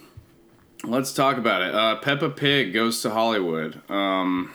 [0.84, 1.74] let's talk about it.
[1.74, 3.82] Uh, Peppa Pig goes to Hollywood.
[3.90, 4.52] Um,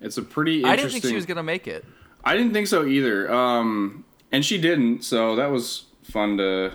[0.00, 0.62] it's a pretty.
[0.62, 0.72] Interesting...
[0.72, 1.84] I didn't think she was gonna make it.
[2.24, 3.30] I didn't think so either.
[3.30, 4.04] Um,
[4.34, 6.72] and she didn't, so that was fun to.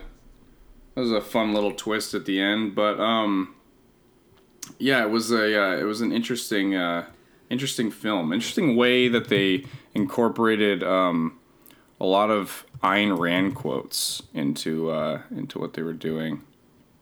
[0.95, 3.53] That was a fun little twist at the end, but um,
[4.77, 7.07] yeah, it was a uh, it was an interesting uh,
[7.49, 8.31] interesting film.
[8.31, 11.37] Interesting way that they incorporated um,
[11.99, 16.43] a lot of Ayn Rand quotes into uh, into what they were doing.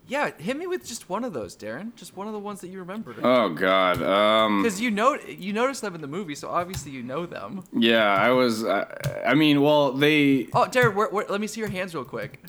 [0.10, 1.94] Yeah, hit me with just one of those, Darren.
[1.96, 3.18] Just one of the ones that you remembered.
[3.22, 4.02] Oh God.
[4.02, 7.64] Um, Because you know you noticed them in the movie, so obviously you know them.
[7.74, 8.64] yeah, I was.
[8.64, 8.86] I,
[9.26, 10.48] I mean, well, they.
[10.54, 12.42] Oh, Darren, where, where, let me see your hands real quick.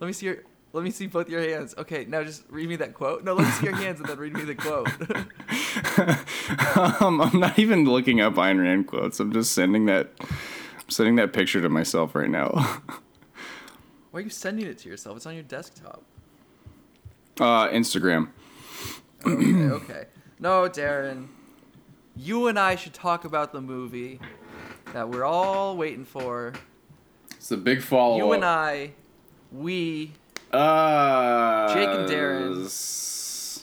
[0.00, 0.38] Let me see your.
[0.72, 1.74] Let me see both your hands.
[1.78, 3.22] Okay, now just read me that quote.
[3.24, 4.88] No, let me see your hands and then read me the quote.
[7.02, 9.20] um, I'm not even looking up Ayn Rand quotes.
[9.20, 10.10] I'm just sending that.
[10.20, 12.48] I'm sending that picture to myself right now.
[14.10, 15.18] Why are you sending it to yourself?
[15.18, 16.02] It's on your desktop.
[17.40, 18.28] Uh, Instagram.
[19.26, 20.04] Okay, okay.
[20.38, 21.28] No, Darren.
[22.16, 24.20] You and I should talk about the movie
[24.92, 26.52] that we're all waiting for.
[27.30, 28.14] It's the big follow.
[28.14, 28.18] Up.
[28.18, 28.92] You and I,
[29.50, 30.12] we,
[30.52, 33.62] Uh, Jake and Darren.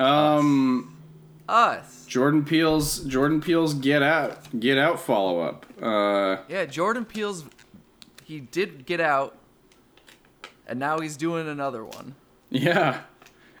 [0.00, 0.96] Um,
[1.48, 2.04] us.
[2.06, 5.66] Jordan Peele's Jordan Peele's Get Out Get Out follow up.
[5.80, 7.44] Uh, Yeah, Jordan Peele's.
[8.24, 9.36] He did get out,
[10.66, 12.14] and now he's doing another one.
[12.50, 13.02] Yeah,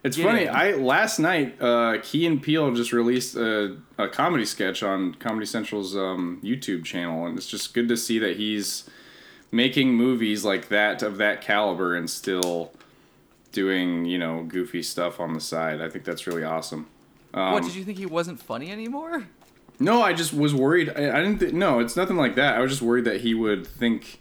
[0.02, 0.42] it's Get funny.
[0.44, 0.48] in.
[0.48, 5.46] I last night uh, Key and Peele just released a, a comedy sketch on Comedy
[5.46, 8.88] Central's um, YouTube channel, and it's just good to see that he's
[9.50, 12.72] making movies like that of that caliber and still
[13.50, 15.80] doing you know goofy stuff on the side.
[15.80, 16.86] I think that's really awesome.
[17.34, 19.26] Um, what did you think he wasn't funny anymore?
[19.80, 20.90] No, I just was worried.
[20.90, 21.38] I, I didn't.
[21.38, 22.56] Th- no, it's nothing like that.
[22.56, 24.20] I was just worried that he would think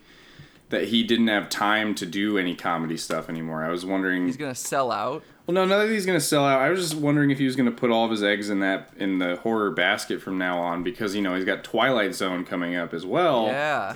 [0.69, 3.63] that he didn't have time to do any comedy stuff anymore.
[3.63, 4.25] I was wondering.
[4.25, 5.23] He's gonna sell out.
[5.45, 6.61] well, no, not that he's gonna sell out.
[6.61, 8.89] I was just wondering if he was gonna put all of his eggs in that
[8.97, 12.75] in the horror basket from now on because you know he's got Twilight Zone coming
[12.75, 13.47] up as well.
[13.47, 13.95] Yeah.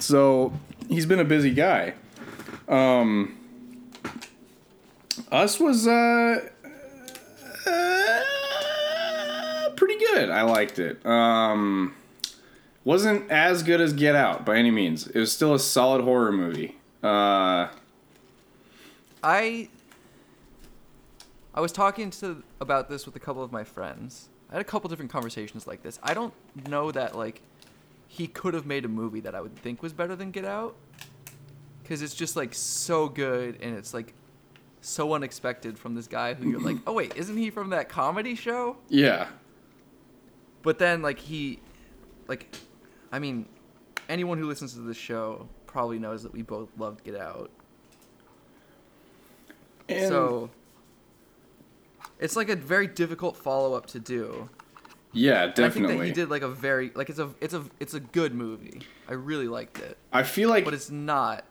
[0.00, 0.52] So
[0.88, 1.94] he's been a busy guy.
[2.68, 3.38] Um,
[5.30, 6.48] Us was uh,
[7.66, 8.20] uh,
[9.76, 10.30] pretty good.
[10.30, 11.04] I liked it.
[11.06, 11.94] Um,
[12.84, 15.06] wasn't as good as Get Out by any means.
[15.06, 16.76] It was still a solid horror movie.
[17.02, 17.68] Uh,
[19.22, 19.68] I
[21.54, 24.28] I was talking to about this with a couple of my friends.
[24.50, 25.98] I had a couple different conversations like this.
[26.02, 26.34] I don't
[26.68, 27.42] know that like
[28.08, 30.76] he could have made a movie that I would think was better than Get Out
[31.84, 34.14] cuz it's just like so good and it's like
[34.80, 38.34] so unexpected from this guy who you're like, "Oh wait, isn't he from that comedy
[38.34, 39.28] show?" yeah,
[40.62, 41.60] But then like he
[42.28, 42.54] like
[43.14, 43.46] I mean
[44.08, 47.48] anyone who listens to this show probably knows that we both loved Get Out.
[49.88, 50.50] and so
[52.18, 54.48] it's like a very difficult follow up to do.
[55.12, 57.64] yeah, And I think that he did like a very like it's a it's a
[57.78, 58.80] it's a good movie.
[59.08, 61.44] I really liked it, I feel like but it's not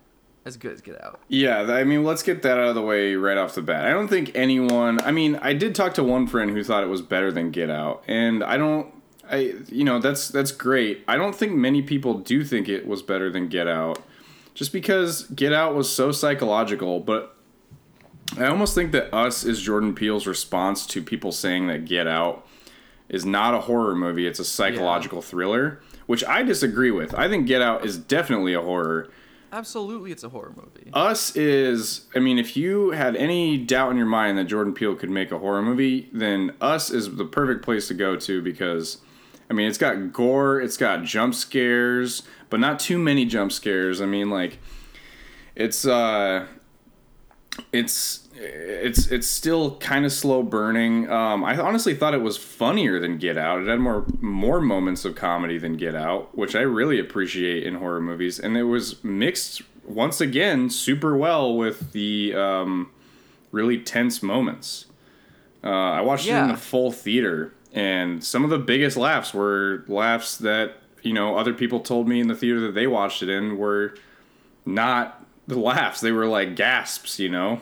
[0.44, 1.22] as good as Get Out.
[1.30, 3.86] Yeah, I mean, let's get that out of the way right off the bat.
[3.86, 5.00] I don't think anyone.
[5.00, 7.70] I mean, I did talk to one friend who thought it was better than Get
[7.70, 8.94] Out, and I don't.
[9.30, 11.04] I you know that's that's great.
[11.08, 14.04] I don't think many people do think it was better than Get Out,
[14.54, 17.00] just because Get Out was so psychological.
[17.00, 17.36] But
[18.38, 22.46] I almost think that Us is Jordan Peele's response to people saying that Get Out
[23.10, 27.14] is not a horror movie; it's a psychological thriller, which I disagree with.
[27.14, 29.10] I think Get Out is definitely a horror.
[29.54, 30.90] Absolutely, it's a horror movie.
[30.94, 34.96] Us is, I mean, if you had any doubt in your mind that Jordan Peele
[34.96, 38.98] could make a horror movie, then Us is the perfect place to go to because,
[39.50, 44.02] I mean, it's got gore, it's got jump scares, but not too many jump scares.
[44.02, 44.58] I mean, like,
[45.56, 46.48] it's, uh,
[47.72, 51.08] it's, it's it's still kind of slow burning.
[51.10, 53.62] Um, I honestly thought it was funnier than Get Out.
[53.62, 57.76] It had more more moments of comedy than Get Out, which I really appreciate in
[57.76, 58.40] horror movies.
[58.40, 62.90] And it was mixed once again super well with the um,
[63.52, 64.88] really tense moments.
[65.64, 66.54] Uh, I watched it in Yeah.
[66.54, 71.54] a full theater, and some of the biggest laughs were laughs that you know other
[71.54, 73.96] people told me in the theater that they watched it in were
[74.66, 76.00] not the laughs.
[76.00, 77.62] They were like gasps, you know.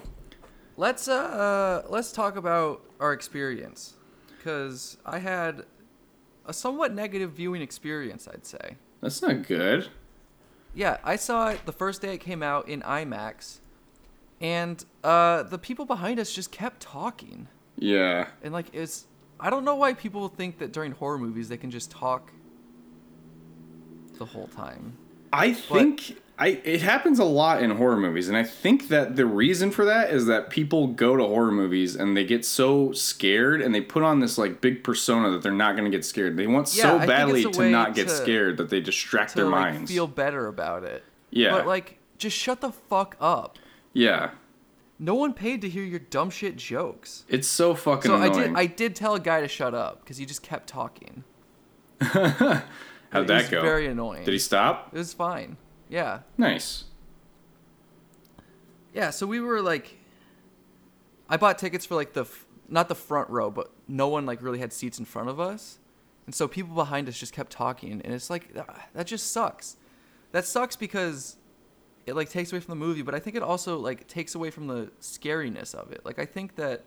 [0.77, 1.13] Let's uh,
[1.85, 3.95] uh let's talk about our experience,
[4.37, 5.63] because I had
[6.45, 8.27] a somewhat negative viewing experience.
[8.31, 8.77] I'd say.
[9.01, 9.87] That's not good.
[10.73, 13.59] Yeah, I saw it the first day it came out in IMAX,
[14.39, 17.47] and uh, the people behind us just kept talking,
[17.77, 18.27] Yeah.
[18.43, 19.07] and like it's.
[19.41, 22.31] I don't know why people think that during horror movies they can just talk
[24.17, 24.97] the whole time.
[25.33, 29.25] I think I it happens a lot in horror movies, and I think that the
[29.25, 33.61] reason for that is that people go to horror movies and they get so scared
[33.61, 36.35] and they put on this like big persona that they're not going to get scared.
[36.37, 39.45] They want Yeah, so badly to not get to- scared that they distract To their
[39.45, 39.91] like minds.
[39.91, 41.03] feel better about it.
[41.29, 41.51] Yeah.
[41.51, 43.57] But like, just shut the fuck up.
[43.93, 44.31] yeah.
[45.03, 47.25] No one paid to hear your dumb shit jokes.
[47.27, 50.17] It's so fucking So I did I did tell a guy to shut up because
[50.17, 51.23] he just kept talking.
[52.01, 52.61] How'd
[53.13, 53.61] it that was go?
[53.63, 54.25] Very annoying.
[54.25, 54.91] Did he stop?
[54.93, 55.57] It was fine.
[55.89, 56.19] Yeah.
[56.37, 56.83] Nice.
[58.93, 59.97] Yeah, so we were like
[61.27, 64.43] I bought tickets for like the f- not the front row, but no one like
[64.43, 65.79] really had seats in front of us.
[66.27, 69.77] And so people behind us just kept talking and it's like ah, that just sucks.
[70.31, 71.37] That sucks because
[72.05, 74.49] it like takes away from the movie, but I think it also like takes away
[74.49, 76.05] from the scariness of it.
[76.05, 76.83] Like I think that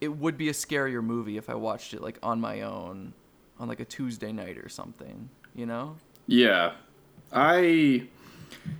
[0.00, 3.14] it would be a scarier movie if I watched it like on my own
[3.58, 5.96] on like a Tuesday night or something, you know?
[6.26, 6.72] Yeah.
[7.32, 8.08] I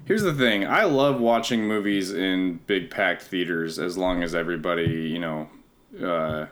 [0.05, 0.67] Here's the thing.
[0.67, 5.49] I love watching movies in big packed theaters as long as everybody, you know,
[6.03, 6.47] uh,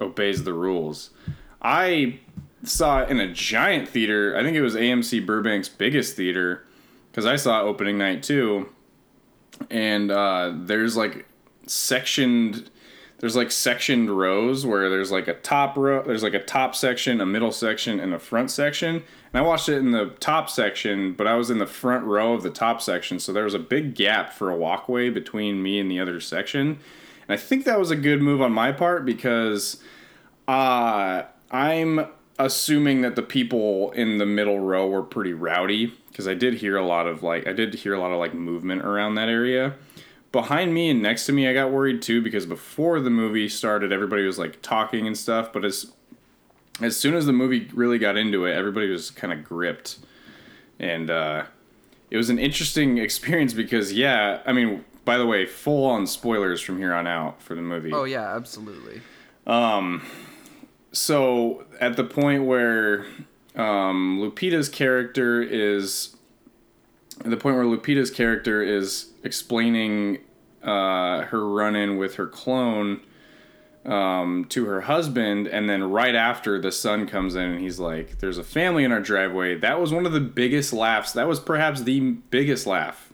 [0.00, 1.10] obeys the rules.
[1.62, 2.20] I
[2.64, 4.36] saw it in a giant theater.
[4.36, 6.65] I think it was AMC Burbank's biggest theater
[7.16, 8.68] because I saw opening night too.
[9.70, 11.24] And uh, there's like
[11.66, 12.70] sectioned
[13.18, 17.20] there's like sectioned rows where there's like a top row there's like a top section
[17.22, 18.96] a middle section and a front section.
[18.96, 19.02] And
[19.34, 22.42] i watched it in the top section but i was in the front row of
[22.42, 23.18] the top section.
[23.18, 26.78] So there was a big gap for a walkway between me and the other section.
[27.26, 29.82] And i think that was a good move on my part because
[30.46, 32.06] uh, i'm
[32.38, 36.76] assuming that the people in the middle row were pretty rowdy because i did hear
[36.76, 39.74] a lot of like i did hear a lot of like movement around that area
[40.36, 43.90] behind me and next to me, I got worried too because before the movie started,
[43.90, 45.52] everybody was like talking and stuff.
[45.52, 45.92] But as
[46.80, 49.98] as soon as the movie really got into it, everybody was kind of gripped,
[50.78, 51.44] and uh,
[52.10, 56.60] it was an interesting experience because yeah, I mean, by the way, full on spoilers
[56.60, 57.92] from here on out for the movie.
[57.92, 59.00] Oh yeah, absolutely.
[59.46, 60.04] Um,
[60.92, 63.06] so at the point where
[63.56, 66.16] um, Lupita's character is
[67.24, 70.18] the point where Lupita's character is explaining
[70.62, 73.00] uh, her run-in with her clone
[73.86, 78.18] um, to her husband, and then right after the son comes in and he's like,
[78.18, 81.12] "There's a family in our driveway." That was one of the biggest laughs.
[81.12, 83.12] That was perhaps the biggest laugh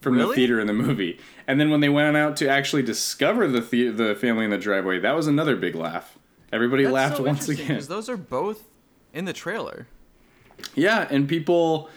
[0.00, 1.18] from the theater in the movie.
[1.46, 4.58] And then when they went out to actually discover the the, the family in the
[4.58, 6.16] driveway, that was another big laugh.
[6.52, 7.82] Everybody That's laughed so once again.
[7.88, 8.62] those are both
[9.14, 9.86] in the trailer.
[10.74, 11.88] Yeah, and people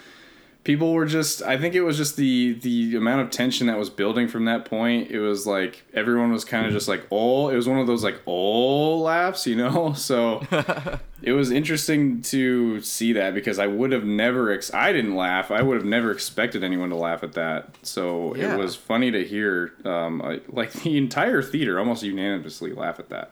[0.64, 3.88] people were just I think it was just the the amount of tension that was
[3.90, 5.10] building from that point.
[5.10, 8.04] It was like everyone was kind of just like, "Oh, it was one of those
[8.04, 9.92] like, "Oh" laughs, you know?
[9.96, 10.42] So
[11.22, 15.50] it was interesting to see that because I would have never ex- I didn't laugh.
[15.50, 17.70] I would have never expected anyone to laugh at that.
[17.82, 18.54] So Yeah.
[18.54, 23.30] it was funny to hear um like the entire theater almost unanimously laugh at that.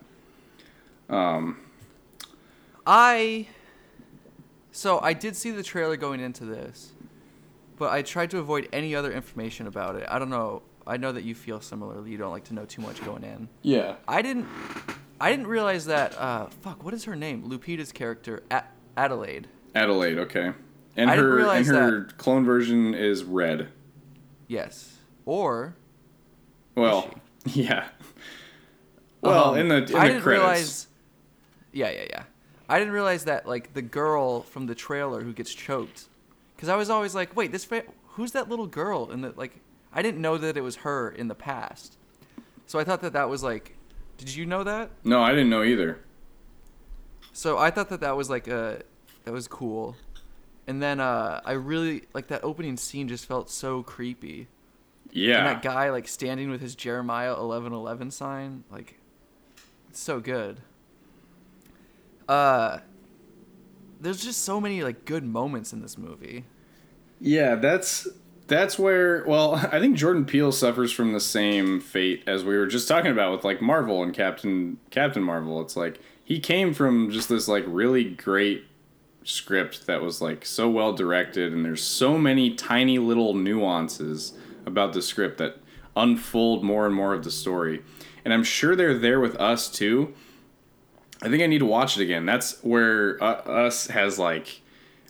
[2.87, 3.49] I
[4.77, 6.93] so I did see the trailer going into this,
[7.79, 10.07] but I tried to avoid any other information about it.
[10.09, 10.63] I don't know.
[10.87, 12.11] I know that you feel similarly.
[12.11, 13.49] You don't like to know too much going in.
[13.63, 13.97] Yeah.
[14.07, 14.47] I didn't.
[15.21, 16.17] I didn't realize that.
[16.19, 16.85] Uh, fuck.
[16.85, 17.49] What is her name?
[17.49, 18.65] Lupita's character, A-
[18.97, 19.49] Adelaide.
[19.75, 20.53] Adelaide, okay.
[20.97, 23.69] And I her and her clone version is red.
[24.47, 24.99] Yes.
[25.25, 25.75] Or
[26.75, 27.11] Well,
[27.47, 27.89] yeah.
[29.23, 30.27] Well, Um, in the in I the didn't credits.
[30.27, 30.87] realize.
[31.73, 32.23] Yeah, yeah, yeah.
[32.69, 36.09] I didn't realize that like the girl from the trailer who gets choked,
[36.55, 39.11] because I was always like, wait, this fa- who's that little girl?
[39.11, 39.61] And that like
[39.93, 41.97] I didn't know that it was her in the past,
[42.67, 43.77] so I thought that that was like,
[44.19, 44.91] did you know that?
[45.05, 46.01] No, I didn't know either.
[47.33, 48.83] So I thought that that was like a
[49.25, 49.97] that was cool,
[50.67, 54.49] and then uh I really like that opening scene just felt so creepy.
[55.13, 55.39] Yeah.
[55.39, 58.99] And that guy like standing with his Jeremiah eleven eleven sign, like
[59.89, 60.61] it's so good.
[62.29, 62.79] Uh
[64.01, 66.45] there's just so many like good moments in this movie.
[67.21, 68.07] Yeah, that's
[68.47, 72.67] that's where well, I think Jordan Peele suffers from the same fate as we were
[72.67, 75.61] just talking about with like Marvel and Captain Captain Marvel.
[75.61, 78.65] It's like he came from just this like really great
[79.25, 84.93] script that was like so well directed and there's so many tiny little nuances about
[84.93, 85.57] the script that
[85.97, 87.83] unfold more and more of the story.
[88.25, 90.15] And I'm sure they're there with us too.
[91.23, 92.27] I think I need to watch it again.
[92.27, 94.61] That's where uh, us has like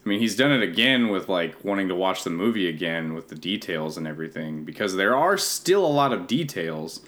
[0.04, 3.28] I mean, he's done it again with like wanting to watch the movie again with
[3.28, 7.00] the details and everything because there are still a lot of details,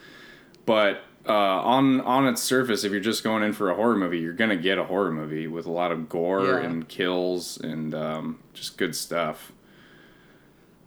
[0.66, 4.18] but uh, on on its surface, if you're just going in for a horror movie,
[4.18, 6.66] you're gonna get a horror movie with a lot of gore Yeah.
[6.66, 9.53] and kills and um, just good stuff.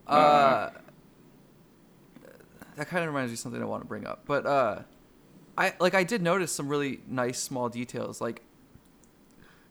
[0.07, 0.71] Uh
[2.75, 4.23] that kind of reminds me of something I want to bring up.
[4.25, 4.79] But uh
[5.61, 8.41] I like I did notice some really nice small details like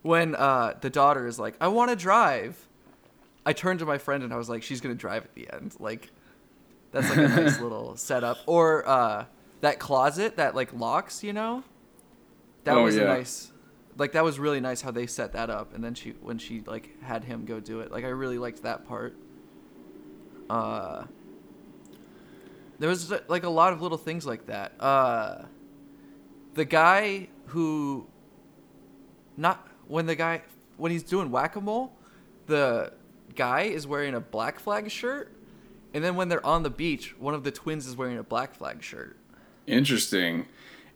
[0.02, 2.66] when uh the daughter is like, "I want to drive."
[3.44, 5.48] I turned to my friend and I was like, "She's going to drive at the
[5.52, 6.10] end." Like
[6.92, 8.38] That's like a nice little setup.
[8.46, 9.24] Or uh,
[9.62, 11.64] that closet that like locks, you know.
[12.64, 13.06] That Oh, was a yeah.
[13.06, 13.50] nice,
[13.96, 15.74] like that was really nice how they set that up.
[15.74, 18.62] And then she when she like had him go do it, like I really liked
[18.62, 19.16] that part.
[20.50, 21.04] Uh,
[22.78, 24.72] there was like a lot of little things like that.
[24.80, 25.44] Uh,
[26.54, 28.06] the guy who,
[29.36, 30.42] not when the guy
[30.76, 31.92] when he's doing whack a mole,
[32.46, 32.92] the
[33.34, 35.30] guy is wearing a black flag shirt,
[35.94, 38.54] and then when they're on the beach, one of the twins is wearing a black
[38.54, 39.16] flag shirt.
[39.66, 40.46] Interesting.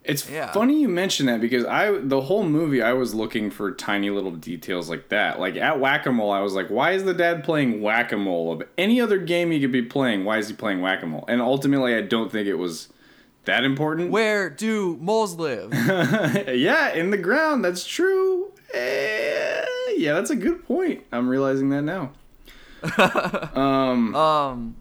[0.03, 0.53] It's Yeah.
[0.53, 4.33] funny you mention that because I the whole movie I was looking for tiny little
[4.33, 5.41] details like that.
[5.41, 8.19] Like at Whack a Mole, I was like, why is the dad playing Whack a
[8.19, 8.53] Mole?
[8.53, 11.25] Of any other game he could be playing, why is he playing Whack a Mole?
[11.27, 12.89] And ultimately, I don't think it was
[13.45, 14.11] that important.
[14.11, 15.73] Where do moles live?
[16.49, 17.65] yeah, in the ground.
[17.65, 18.53] That's true.
[18.73, 19.65] Eh,
[19.97, 21.05] yeah, that's a good point.
[21.13, 22.13] I'm realizing that now.
[23.55, 24.77] um, um,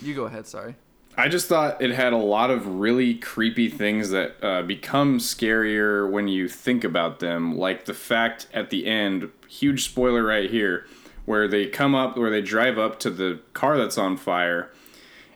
[0.00, 0.46] you go ahead.
[0.46, 0.74] Sorry.
[1.16, 6.08] I just thought it had a lot of really creepy things that uh, become scarier
[6.08, 7.58] when you think about them.
[7.58, 10.86] Like the fact at the end, huge spoiler right here,
[11.24, 14.70] where they come up, where they drive up to the car that's on fire,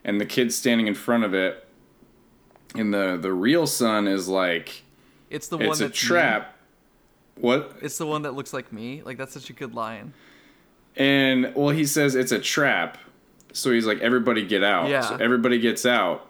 [0.04, 1.61] and the kid's standing in front of it,
[2.74, 4.82] and the the real son is like,
[5.30, 6.08] It's the one it's a that's me.
[6.08, 6.56] trap.
[7.36, 7.76] What?
[7.82, 9.02] It's the one that looks like me.
[9.02, 10.12] Like that's such a good line.
[10.96, 12.98] And well, he says it's a trap.
[13.52, 14.88] So he's like, everybody get out.
[14.88, 15.00] Yeah.
[15.02, 16.28] So everybody gets out.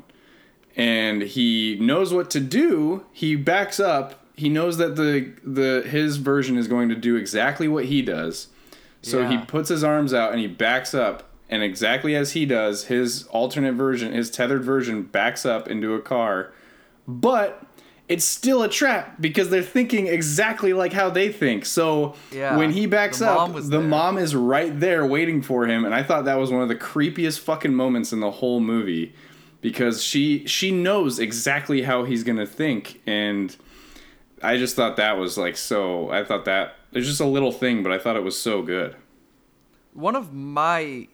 [0.76, 3.04] And he knows what to do.
[3.12, 4.24] He backs up.
[4.36, 8.48] He knows that the the his version is going to do exactly what he does.
[9.02, 11.28] So he puts his arms out and he backs up.
[11.52, 16.00] And exactly as he does, his alternate version, his tethered version, backs up into a
[16.00, 16.50] car.
[17.06, 17.62] But
[18.08, 21.66] it's still a trap because they're thinking exactly like how they think.
[21.66, 22.56] So Yeah.
[22.56, 23.80] when he backs The up, the there.
[23.80, 26.74] mom is right there waiting for him, and I thought that was one of the
[26.74, 29.12] creepiest fucking moments in the whole movie
[29.60, 33.54] because she she knows exactly how he's gonna think, and
[34.42, 36.10] I just thought that was like so.
[36.10, 38.96] I thought that it's just a little thing, but I thought it was so good.
[39.94, 41.08] One of my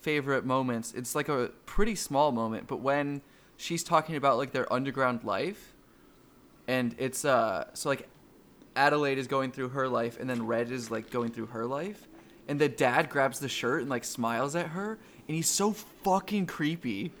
[0.00, 0.92] favorite moments.
[0.94, 3.22] It's like a pretty small moment, but when
[3.56, 5.74] she's talking about like their underground life,
[6.68, 8.08] and it's uh so like
[8.76, 12.06] Adelaide is going through her life, and then Red is like going through her life,
[12.48, 14.98] and the dad grabs the shirt and like smiles at her,
[15.28, 17.12] and he's so fucking creepy.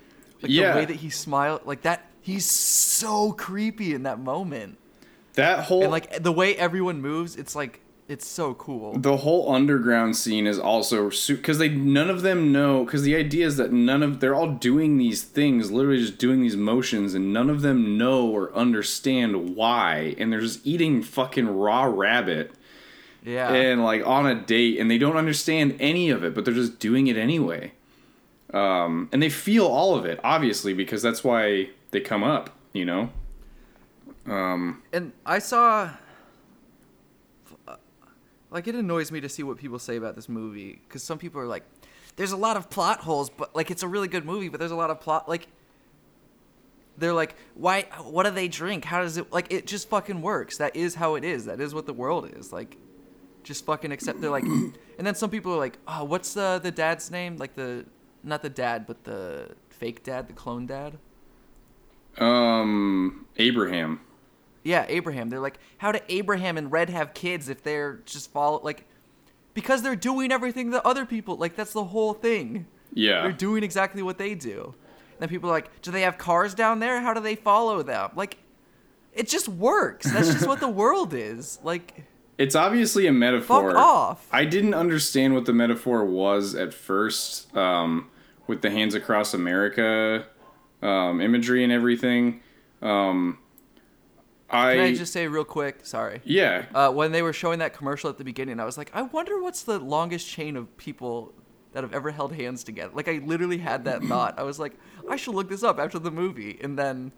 [0.42, 0.72] Like Yeah.
[0.72, 2.06] the way that he smiled, like that.
[2.22, 4.76] He's so creepy in that moment,
[5.34, 8.98] That whole and like the way everyone moves, it's like it's so cool.
[8.98, 13.46] the whole underground scene is also because they none of them know because the idea
[13.46, 17.32] is that none of they're all doing these things literally just doing these motions and
[17.32, 22.50] none of them know or understand why and they're just eating fucking raw rabbit
[23.24, 23.52] Yeah.
[23.52, 26.78] and like on a date and they don't understand any of it but they're just
[26.80, 27.72] doing it anyway
[28.52, 32.84] um, and they feel all of it obviously because that's why they come up you
[32.84, 33.10] know
[34.26, 35.90] Um, and I saw
[38.50, 41.40] like it annoys me to see what people say about this movie because some people
[41.40, 41.64] are like
[42.16, 44.72] there's a lot of plot holes but like it's a really good movie but there's
[44.72, 45.48] a lot of plot like
[47.00, 48.84] they're like why what do they drink?
[48.84, 50.58] How does it like it just fucking works.
[50.58, 51.46] That is how it is.
[51.46, 52.52] That is what the world is.
[52.52, 52.76] Like
[53.42, 54.44] just fucking accept they're like
[54.98, 57.36] and then some people are like oh what's the the dad's name?
[57.36, 57.86] Like the
[58.22, 60.98] not the dad but the fake dad the clone dad.
[62.18, 64.00] Um abraham
[64.62, 65.30] Yeah, Abraham.
[65.30, 68.86] They're like, how do Abraham and Red have kids if they're just follow like
[69.54, 72.66] because they're doing everything that other people like that's the whole thing.
[72.92, 74.74] yeah They're doing exactly what they do.
[75.12, 77.00] And then people are like, do they have cars down there?
[77.00, 78.10] How do they follow them?
[78.14, 78.38] Like
[79.12, 80.10] it just works.
[80.10, 81.58] That's just what the world is.
[81.62, 82.04] Like
[82.38, 83.72] It's obviously a metaphor.
[83.72, 84.28] Fuck off.
[84.30, 88.08] I didn't understand what the metaphor was at first, um,
[88.46, 90.26] with the hands across America
[90.82, 92.40] um, imagery and everything.
[92.82, 93.38] Um,
[94.50, 96.20] I, can I just say real quick, sorry.
[96.24, 99.02] yeah, Uh, when they were showing that commercial at the beginning, I was like, I
[99.02, 101.32] wonder what's the longest chain of people
[101.72, 102.90] that have ever held hands together.
[102.94, 104.38] Like, I literally had that thought.
[104.38, 104.72] I was like,
[105.08, 106.58] I should look this up after the movie.
[106.62, 107.12] And then,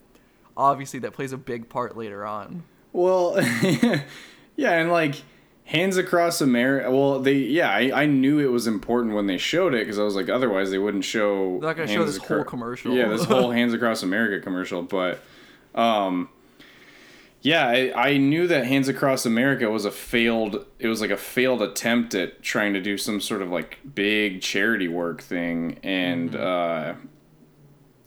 [0.57, 2.64] obviously, that plays a big part later on.
[2.93, 3.35] well,
[4.57, 5.14] yeah, and like
[5.64, 6.91] hands across America.
[6.91, 10.03] Well, they yeah, I, I knew it was important when they showed it because I
[10.03, 11.59] was like, otherwise they wouldn't show.
[11.61, 12.95] They're not gonna show Hands this whole commercial.
[12.95, 15.22] Yeah, this whole hands across America commercial, but.
[15.74, 16.28] um
[17.43, 20.64] Yeah, I, I knew that Hands Across America was a failed.
[20.78, 24.40] It was like a failed attempt at trying to do some sort of like big
[24.40, 26.95] charity work thing, and uh,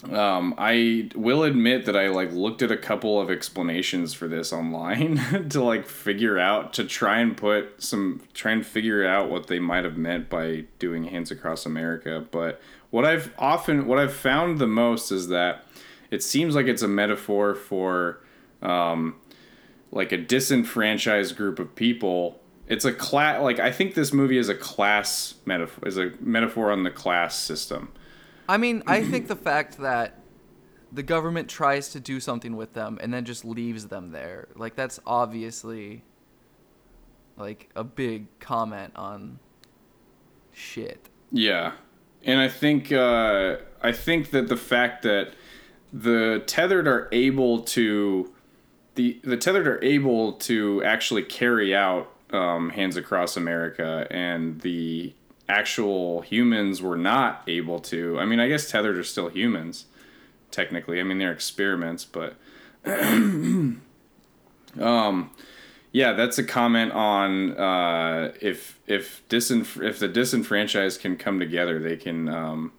[0.09, 4.53] um, I will admit that I like looked at a couple of explanations for this
[4.53, 9.47] online to like figure out to try and put some try and figure out what
[9.47, 14.13] they might have meant by doing Hands Across America, but What I've often, what I've
[14.13, 15.65] found the most is that
[16.11, 18.21] it seems like it's a metaphor for,
[18.61, 19.15] um,
[19.91, 22.39] like a disenfranchised group of people.
[22.67, 23.41] It's a class.
[23.41, 25.87] Like I think this movie is a class metaphor.
[25.87, 27.91] Is a metaphor on the class system.
[28.47, 30.19] I mean, I think the fact that
[30.91, 34.75] the government tries to do something with them and then just leaves them there, like
[34.75, 36.03] that's obviously
[37.37, 39.39] like a big comment on
[40.51, 41.09] shit.
[41.31, 41.73] Yeah,
[42.23, 45.33] and I think uh, I think that the fact that
[45.91, 48.33] the tethered are able to
[48.95, 55.13] the the tethered are able to actually carry out um, hands across America, and the
[55.47, 58.19] actual humans were not able to.
[58.19, 59.85] I mean, I guess tethered are still humans,
[60.51, 60.99] technically.
[60.99, 62.35] I mean, they're experiments, but
[62.85, 63.81] um,
[65.91, 71.79] yeah, that's a comment on uh, if if disenf- if the disenfranchised can come together,
[71.79, 72.71] they can um,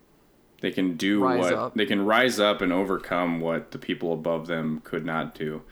[0.61, 1.75] they can do Rise what up.
[1.75, 5.62] they can rise up and overcome what the people above them could not do.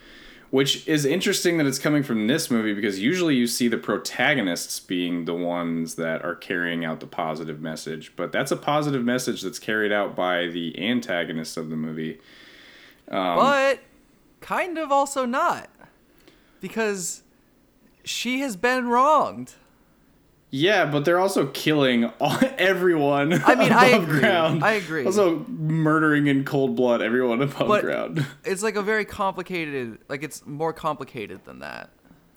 [0.55, 4.79] Which is interesting that it's coming from this movie because usually you see the protagonists
[4.79, 9.43] being the ones that are carrying out the positive message, but that's a positive message
[9.43, 12.21] that's carried out by the antagonists of the movie.
[13.09, 13.81] Um, but
[14.41, 15.71] kind of also not.
[16.61, 17.25] Because
[18.05, 19.55] she has been wronged.
[20.57, 23.43] Yeah, but they're also killing all, everyone.
[23.45, 24.21] I mean, I agree.
[24.21, 24.63] Ground.
[24.63, 25.05] I agree.
[25.05, 28.25] Also, murdering in cold blood everyone above But ground.
[28.45, 31.91] it's like a very complicated, like it's more complicated than that,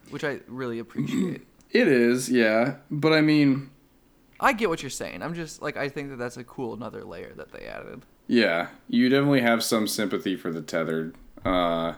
[0.09, 1.45] which I really appreciate.
[1.69, 2.77] It is, yeah.
[2.89, 3.69] But I mean,
[4.39, 5.21] I get what you're saying.
[5.21, 8.03] I'm just like I think that that's a cool another layer that they added.
[8.25, 11.13] yeah, you definitely have some sympathy for the tethered.
[11.43, 11.93] Uh,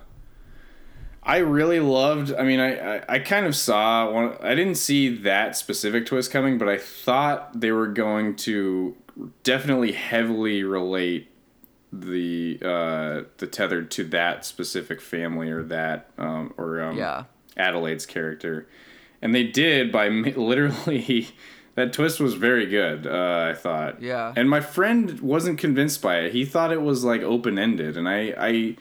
[1.21, 2.33] I really loved.
[2.33, 4.35] I mean, I, I, I kind of saw one.
[4.41, 8.95] I didn't see that specific twist coming, but I thought they were going to
[9.43, 11.29] definitely heavily relate
[11.91, 17.25] the uh, the tethered to that specific family or that um, or um, Yeah.
[17.57, 18.67] Adelaide's character,
[19.21, 21.29] and they did by literally.
[21.75, 23.07] That twist was very good.
[23.07, 24.01] Uh, I thought.
[24.01, 24.33] Yeah.
[24.35, 26.33] And my friend wasn't convinced by it.
[26.33, 28.75] He thought it was like open ended, and I, I,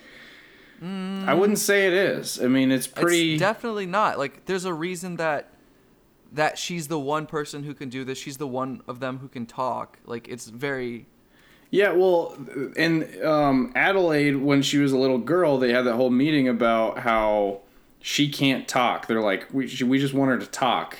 [0.83, 2.41] I wouldn't say it is.
[2.43, 3.35] I mean, it's pretty.
[3.35, 4.19] It's definitely not.
[4.19, 5.51] Like there's a reason that
[6.33, 8.19] that she's the one person who can do this.
[8.19, 9.99] She's the one of them who can talk.
[10.05, 11.07] Like it's very
[11.71, 12.37] Yeah, well,
[12.77, 16.99] and um, Adelaide, when she was a little girl, they had that whole meeting about
[17.01, 17.61] how
[18.01, 19.07] she can't talk.
[19.07, 20.97] They're like, we she, we just want her to talk,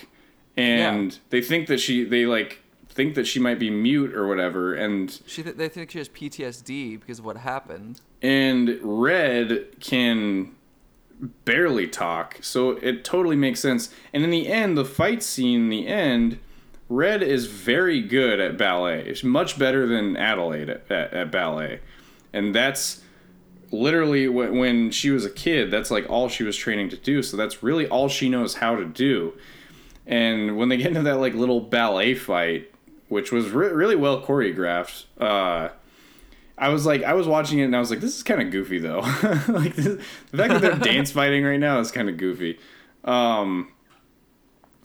[0.57, 1.19] and Yeah.
[1.31, 5.21] they think that she they like think that she might be mute or whatever, and
[5.27, 8.01] she th- they think she has PTSD because of what happened.
[8.23, 10.55] And Red can
[11.45, 13.93] barely talk, so it totally makes sense.
[14.13, 16.39] And in the end, the fight scene in the end,
[16.89, 19.05] Red is very good at ballet.
[19.07, 21.81] It's much better than Adelaide at, at, at ballet,
[22.33, 23.03] and that's
[23.71, 25.71] literally when, when she was a kid.
[25.71, 27.23] That's like all she was training to do.
[27.23, 29.35] So that's really all she knows how to do.
[30.07, 32.73] And when they get into that like little ballet fight,
[33.09, 35.69] which was re- really well choreographed, uh,
[36.59, 38.51] I was like, I was watching it and I was like, this is kind of
[38.51, 39.01] goofy though.
[39.49, 42.59] like this, the fact that they're dance fighting right now is kind of goofy.
[43.05, 43.73] Um,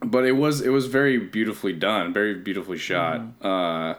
[0.01, 3.21] but it was it was very beautifully done, very beautifully shot.
[3.41, 3.95] Uh,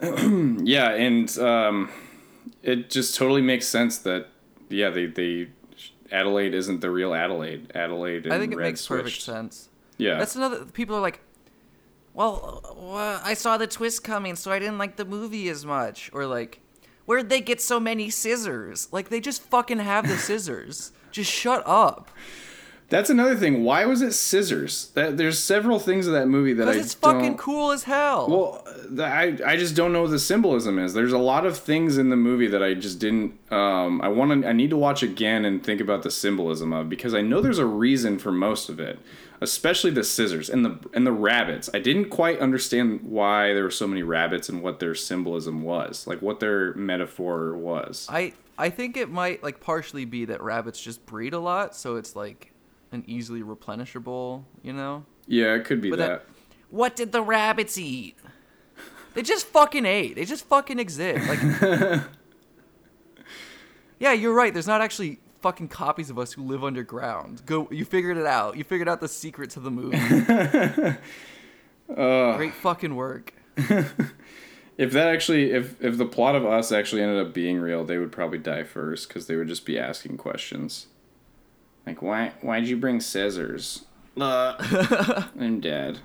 [0.62, 1.90] yeah, and um,
[2.62, 4.28] it just totally makes sense that
[4.68, 5.48] yeah, they they
[6.10, 7.72] Adelaide isn't the real Adelaide.
[7.74, 9.68] Adelaide I think it Red makes perfect sense.
[9.98, 10.64] Yeah, That's another.
[10.66, 11.20] People are like,
[12.12, 12.62] well,
[12.94, 16.10] uh, I saw the twist coming, so I didn't like the movie as much.
[16.12, 16.60] Or like,
[17.06, 18.88] where'd they get so many scissors?
[18.92, 20.92] Like they just fucking have the scissors.
[21.10, 22.10] just shut up.
[22.88, 23.64] That's another thing.
[23.64, 24.90] Why was it scissors?
[24.94, 27.82] That there's several things in that movie that I Because it's fucking don't- cool as
[27.82, 28.28] hell.
[28.28, 30.94] Well, I I just don't know what the symbolism is.
[30.94, 33.32] There's a lot of things in the movie that I just didn't.
[33.52, 34.48] Um, I want to.
[34.48, 37.58] I need to watch again and think about the symbolism of because I know there's
[37.58, 39.00] a reason for most of it,
[39.40, 41.68] especially the scissors and the and the rabbits.
[41.74, 46.06] I didn't quite understand why there were so many rabbits and what their symbolism was,
[46.06, 48.06] like what their metaphor was.
[48.10, 51.96] I I think it might like partially be that rabbits just breed a lot, so
[51.96, 52.52] it's like
[52.92, 55.04] an easily replenishable, you know.
[55.26, 55.96] Yeah, it could be that.
[55.96, 56.26] that-
[56.70, 58.16] What did the rabbits eat?
[59.14, 60.14] They just fucking ate.
[60.16, 61.26] They just fucking exist.
[61.26, 61.40] Like,
[63.98, 64.52] yeah, you're right.
[64.52, 67.42] There's not actually fucking copies of us who live underground.
[67.46, 68.56] Go, you figured it out.
[68.56, 69.98] You figured out the secret to the movie.
[71.88, 73.32] Great fucking work.
[74.78, 77.98] If that actually, if if the plot of us actually ended up being real, they
[77.98, 80.88] would probably die first because they would just be asking questions,
[81.86, 83.86] like why why'd you bring scissors?
[84.20, 86.00] Uh, I'm dead.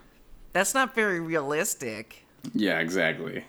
[0.54, 2.26] That's not very realistic.
[2.54, 3.46] Yeah, exactly.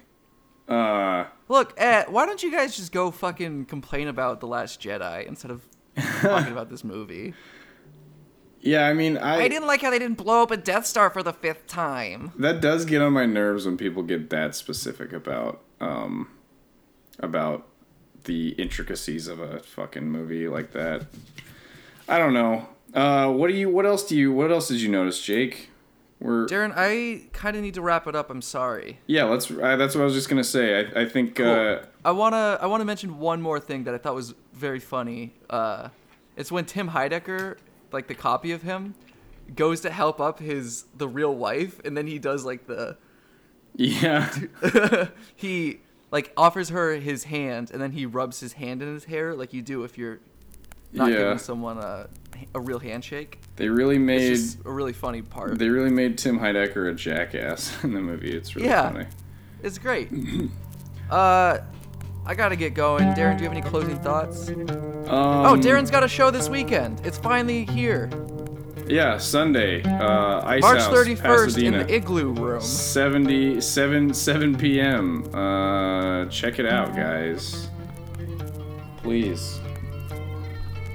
[0.68, 5.26] Uh, Look, eh, why don't you guys just go fucking complain about The Last Jedi
[5.26, 5.66] instead of
[5.96, 7.34] talking about this movie?
[8.60, 11.10] yeah, I mean, I, I didn't like how they didn't blow up a Death Star
[11.10, 12.32] for the fifth time.
[12.38, 16.28] that does get on my nerves when people get that specific about um
[17.18, 17.66] about
[18.24, 21.06] the intricacies of a fucking movie like that.
[22.08, 22.68] I don't know.
[22.94, 23.68] Uh, what do you?
[23.68, 24.32] What else do you?
[24.32, 25.70] What else did you notice, Jake?
[26.22, 28.30] We're Darren, I kind of need to wrap it up.
[28.30, 28.98] I'm sorry.
[29.06, 29.24] yeah.
[29.24, 29.50] Let's.
[29.50, 30.86] Uh, that's what I was just gonna say.
[30.94, 31.40] I, I think.
[31.40, 35.34] Uh, I wanna I wanna mention one more thing that I thought was very funny.
[35.50, 35.88] Uh,
[36.36, 37.58] it's when Tim Heidecker,
[37.90, 38.94] like the copy of him,
[39.54, 42.96] goes to help up his the real wife, and then he does like the
[43.74, 44.32] yeah.
[45.36, 49.34] he like offers her his hand, and then he rubs his hand in his hair,
[49.34, 50.20] like you do if you're
[50.92, 51.18] not Yeah.
[51.18, 52.08] giving someone a
[52.54, 53.38] a real handshake.
[53.56, 54.38] They really made.
[54.64, 55.58] a really funny part.
[55.58, 58.32] They really made Tim Heidecker a jackass in the movie.
[58.32, 58.90] It's really Yeah.
[58.90, 59.06] funny.
[59.62, 60.10] It's great.
[61.10, 61.58] uh,
[62.26, 63.04] I gotta get going.
[63.14, 64.48] Darren, do you have any closing thoughts?
[64.48, 64.66] Um,
[65.08, 67.00] Oh, Darren's got a show this weekend.
[67.04, 68.10] It's finally here.
[68.88, 69.82] Yeah, Sunday.
[69.84, 71.78] Uh, Ice March 31st Pasadena.
[71.80, 72.60] in the Igloo Room.
[72.60, 75.24] 70 7 7 p.m.
[75.34, 77.68] Uh, check it out, guys.
[78.98, 79.60] Please.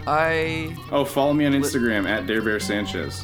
[0.10, 3.24] I Oh, follow me on Instagram at DareBear Sanchez.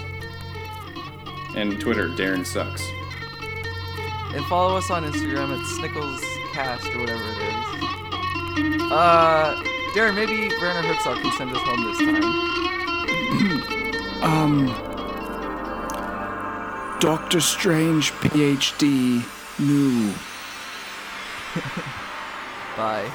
[1.56, 2.84] And Twitter, Darren Sucks.
[4.36, 8.92] and follow us on Instagram at SnicklesCast or whatever it is.
[8.92, 9.56] Uh,
[9.96, 13.70] Darren, maybe Werner Herzog can send us home this time.
[14.24, 14.68] Um.
[17.02, 19.22] Doctor Strange, PhD,
[19.60, 20.14] new.
[22.78, 23.12] Bye.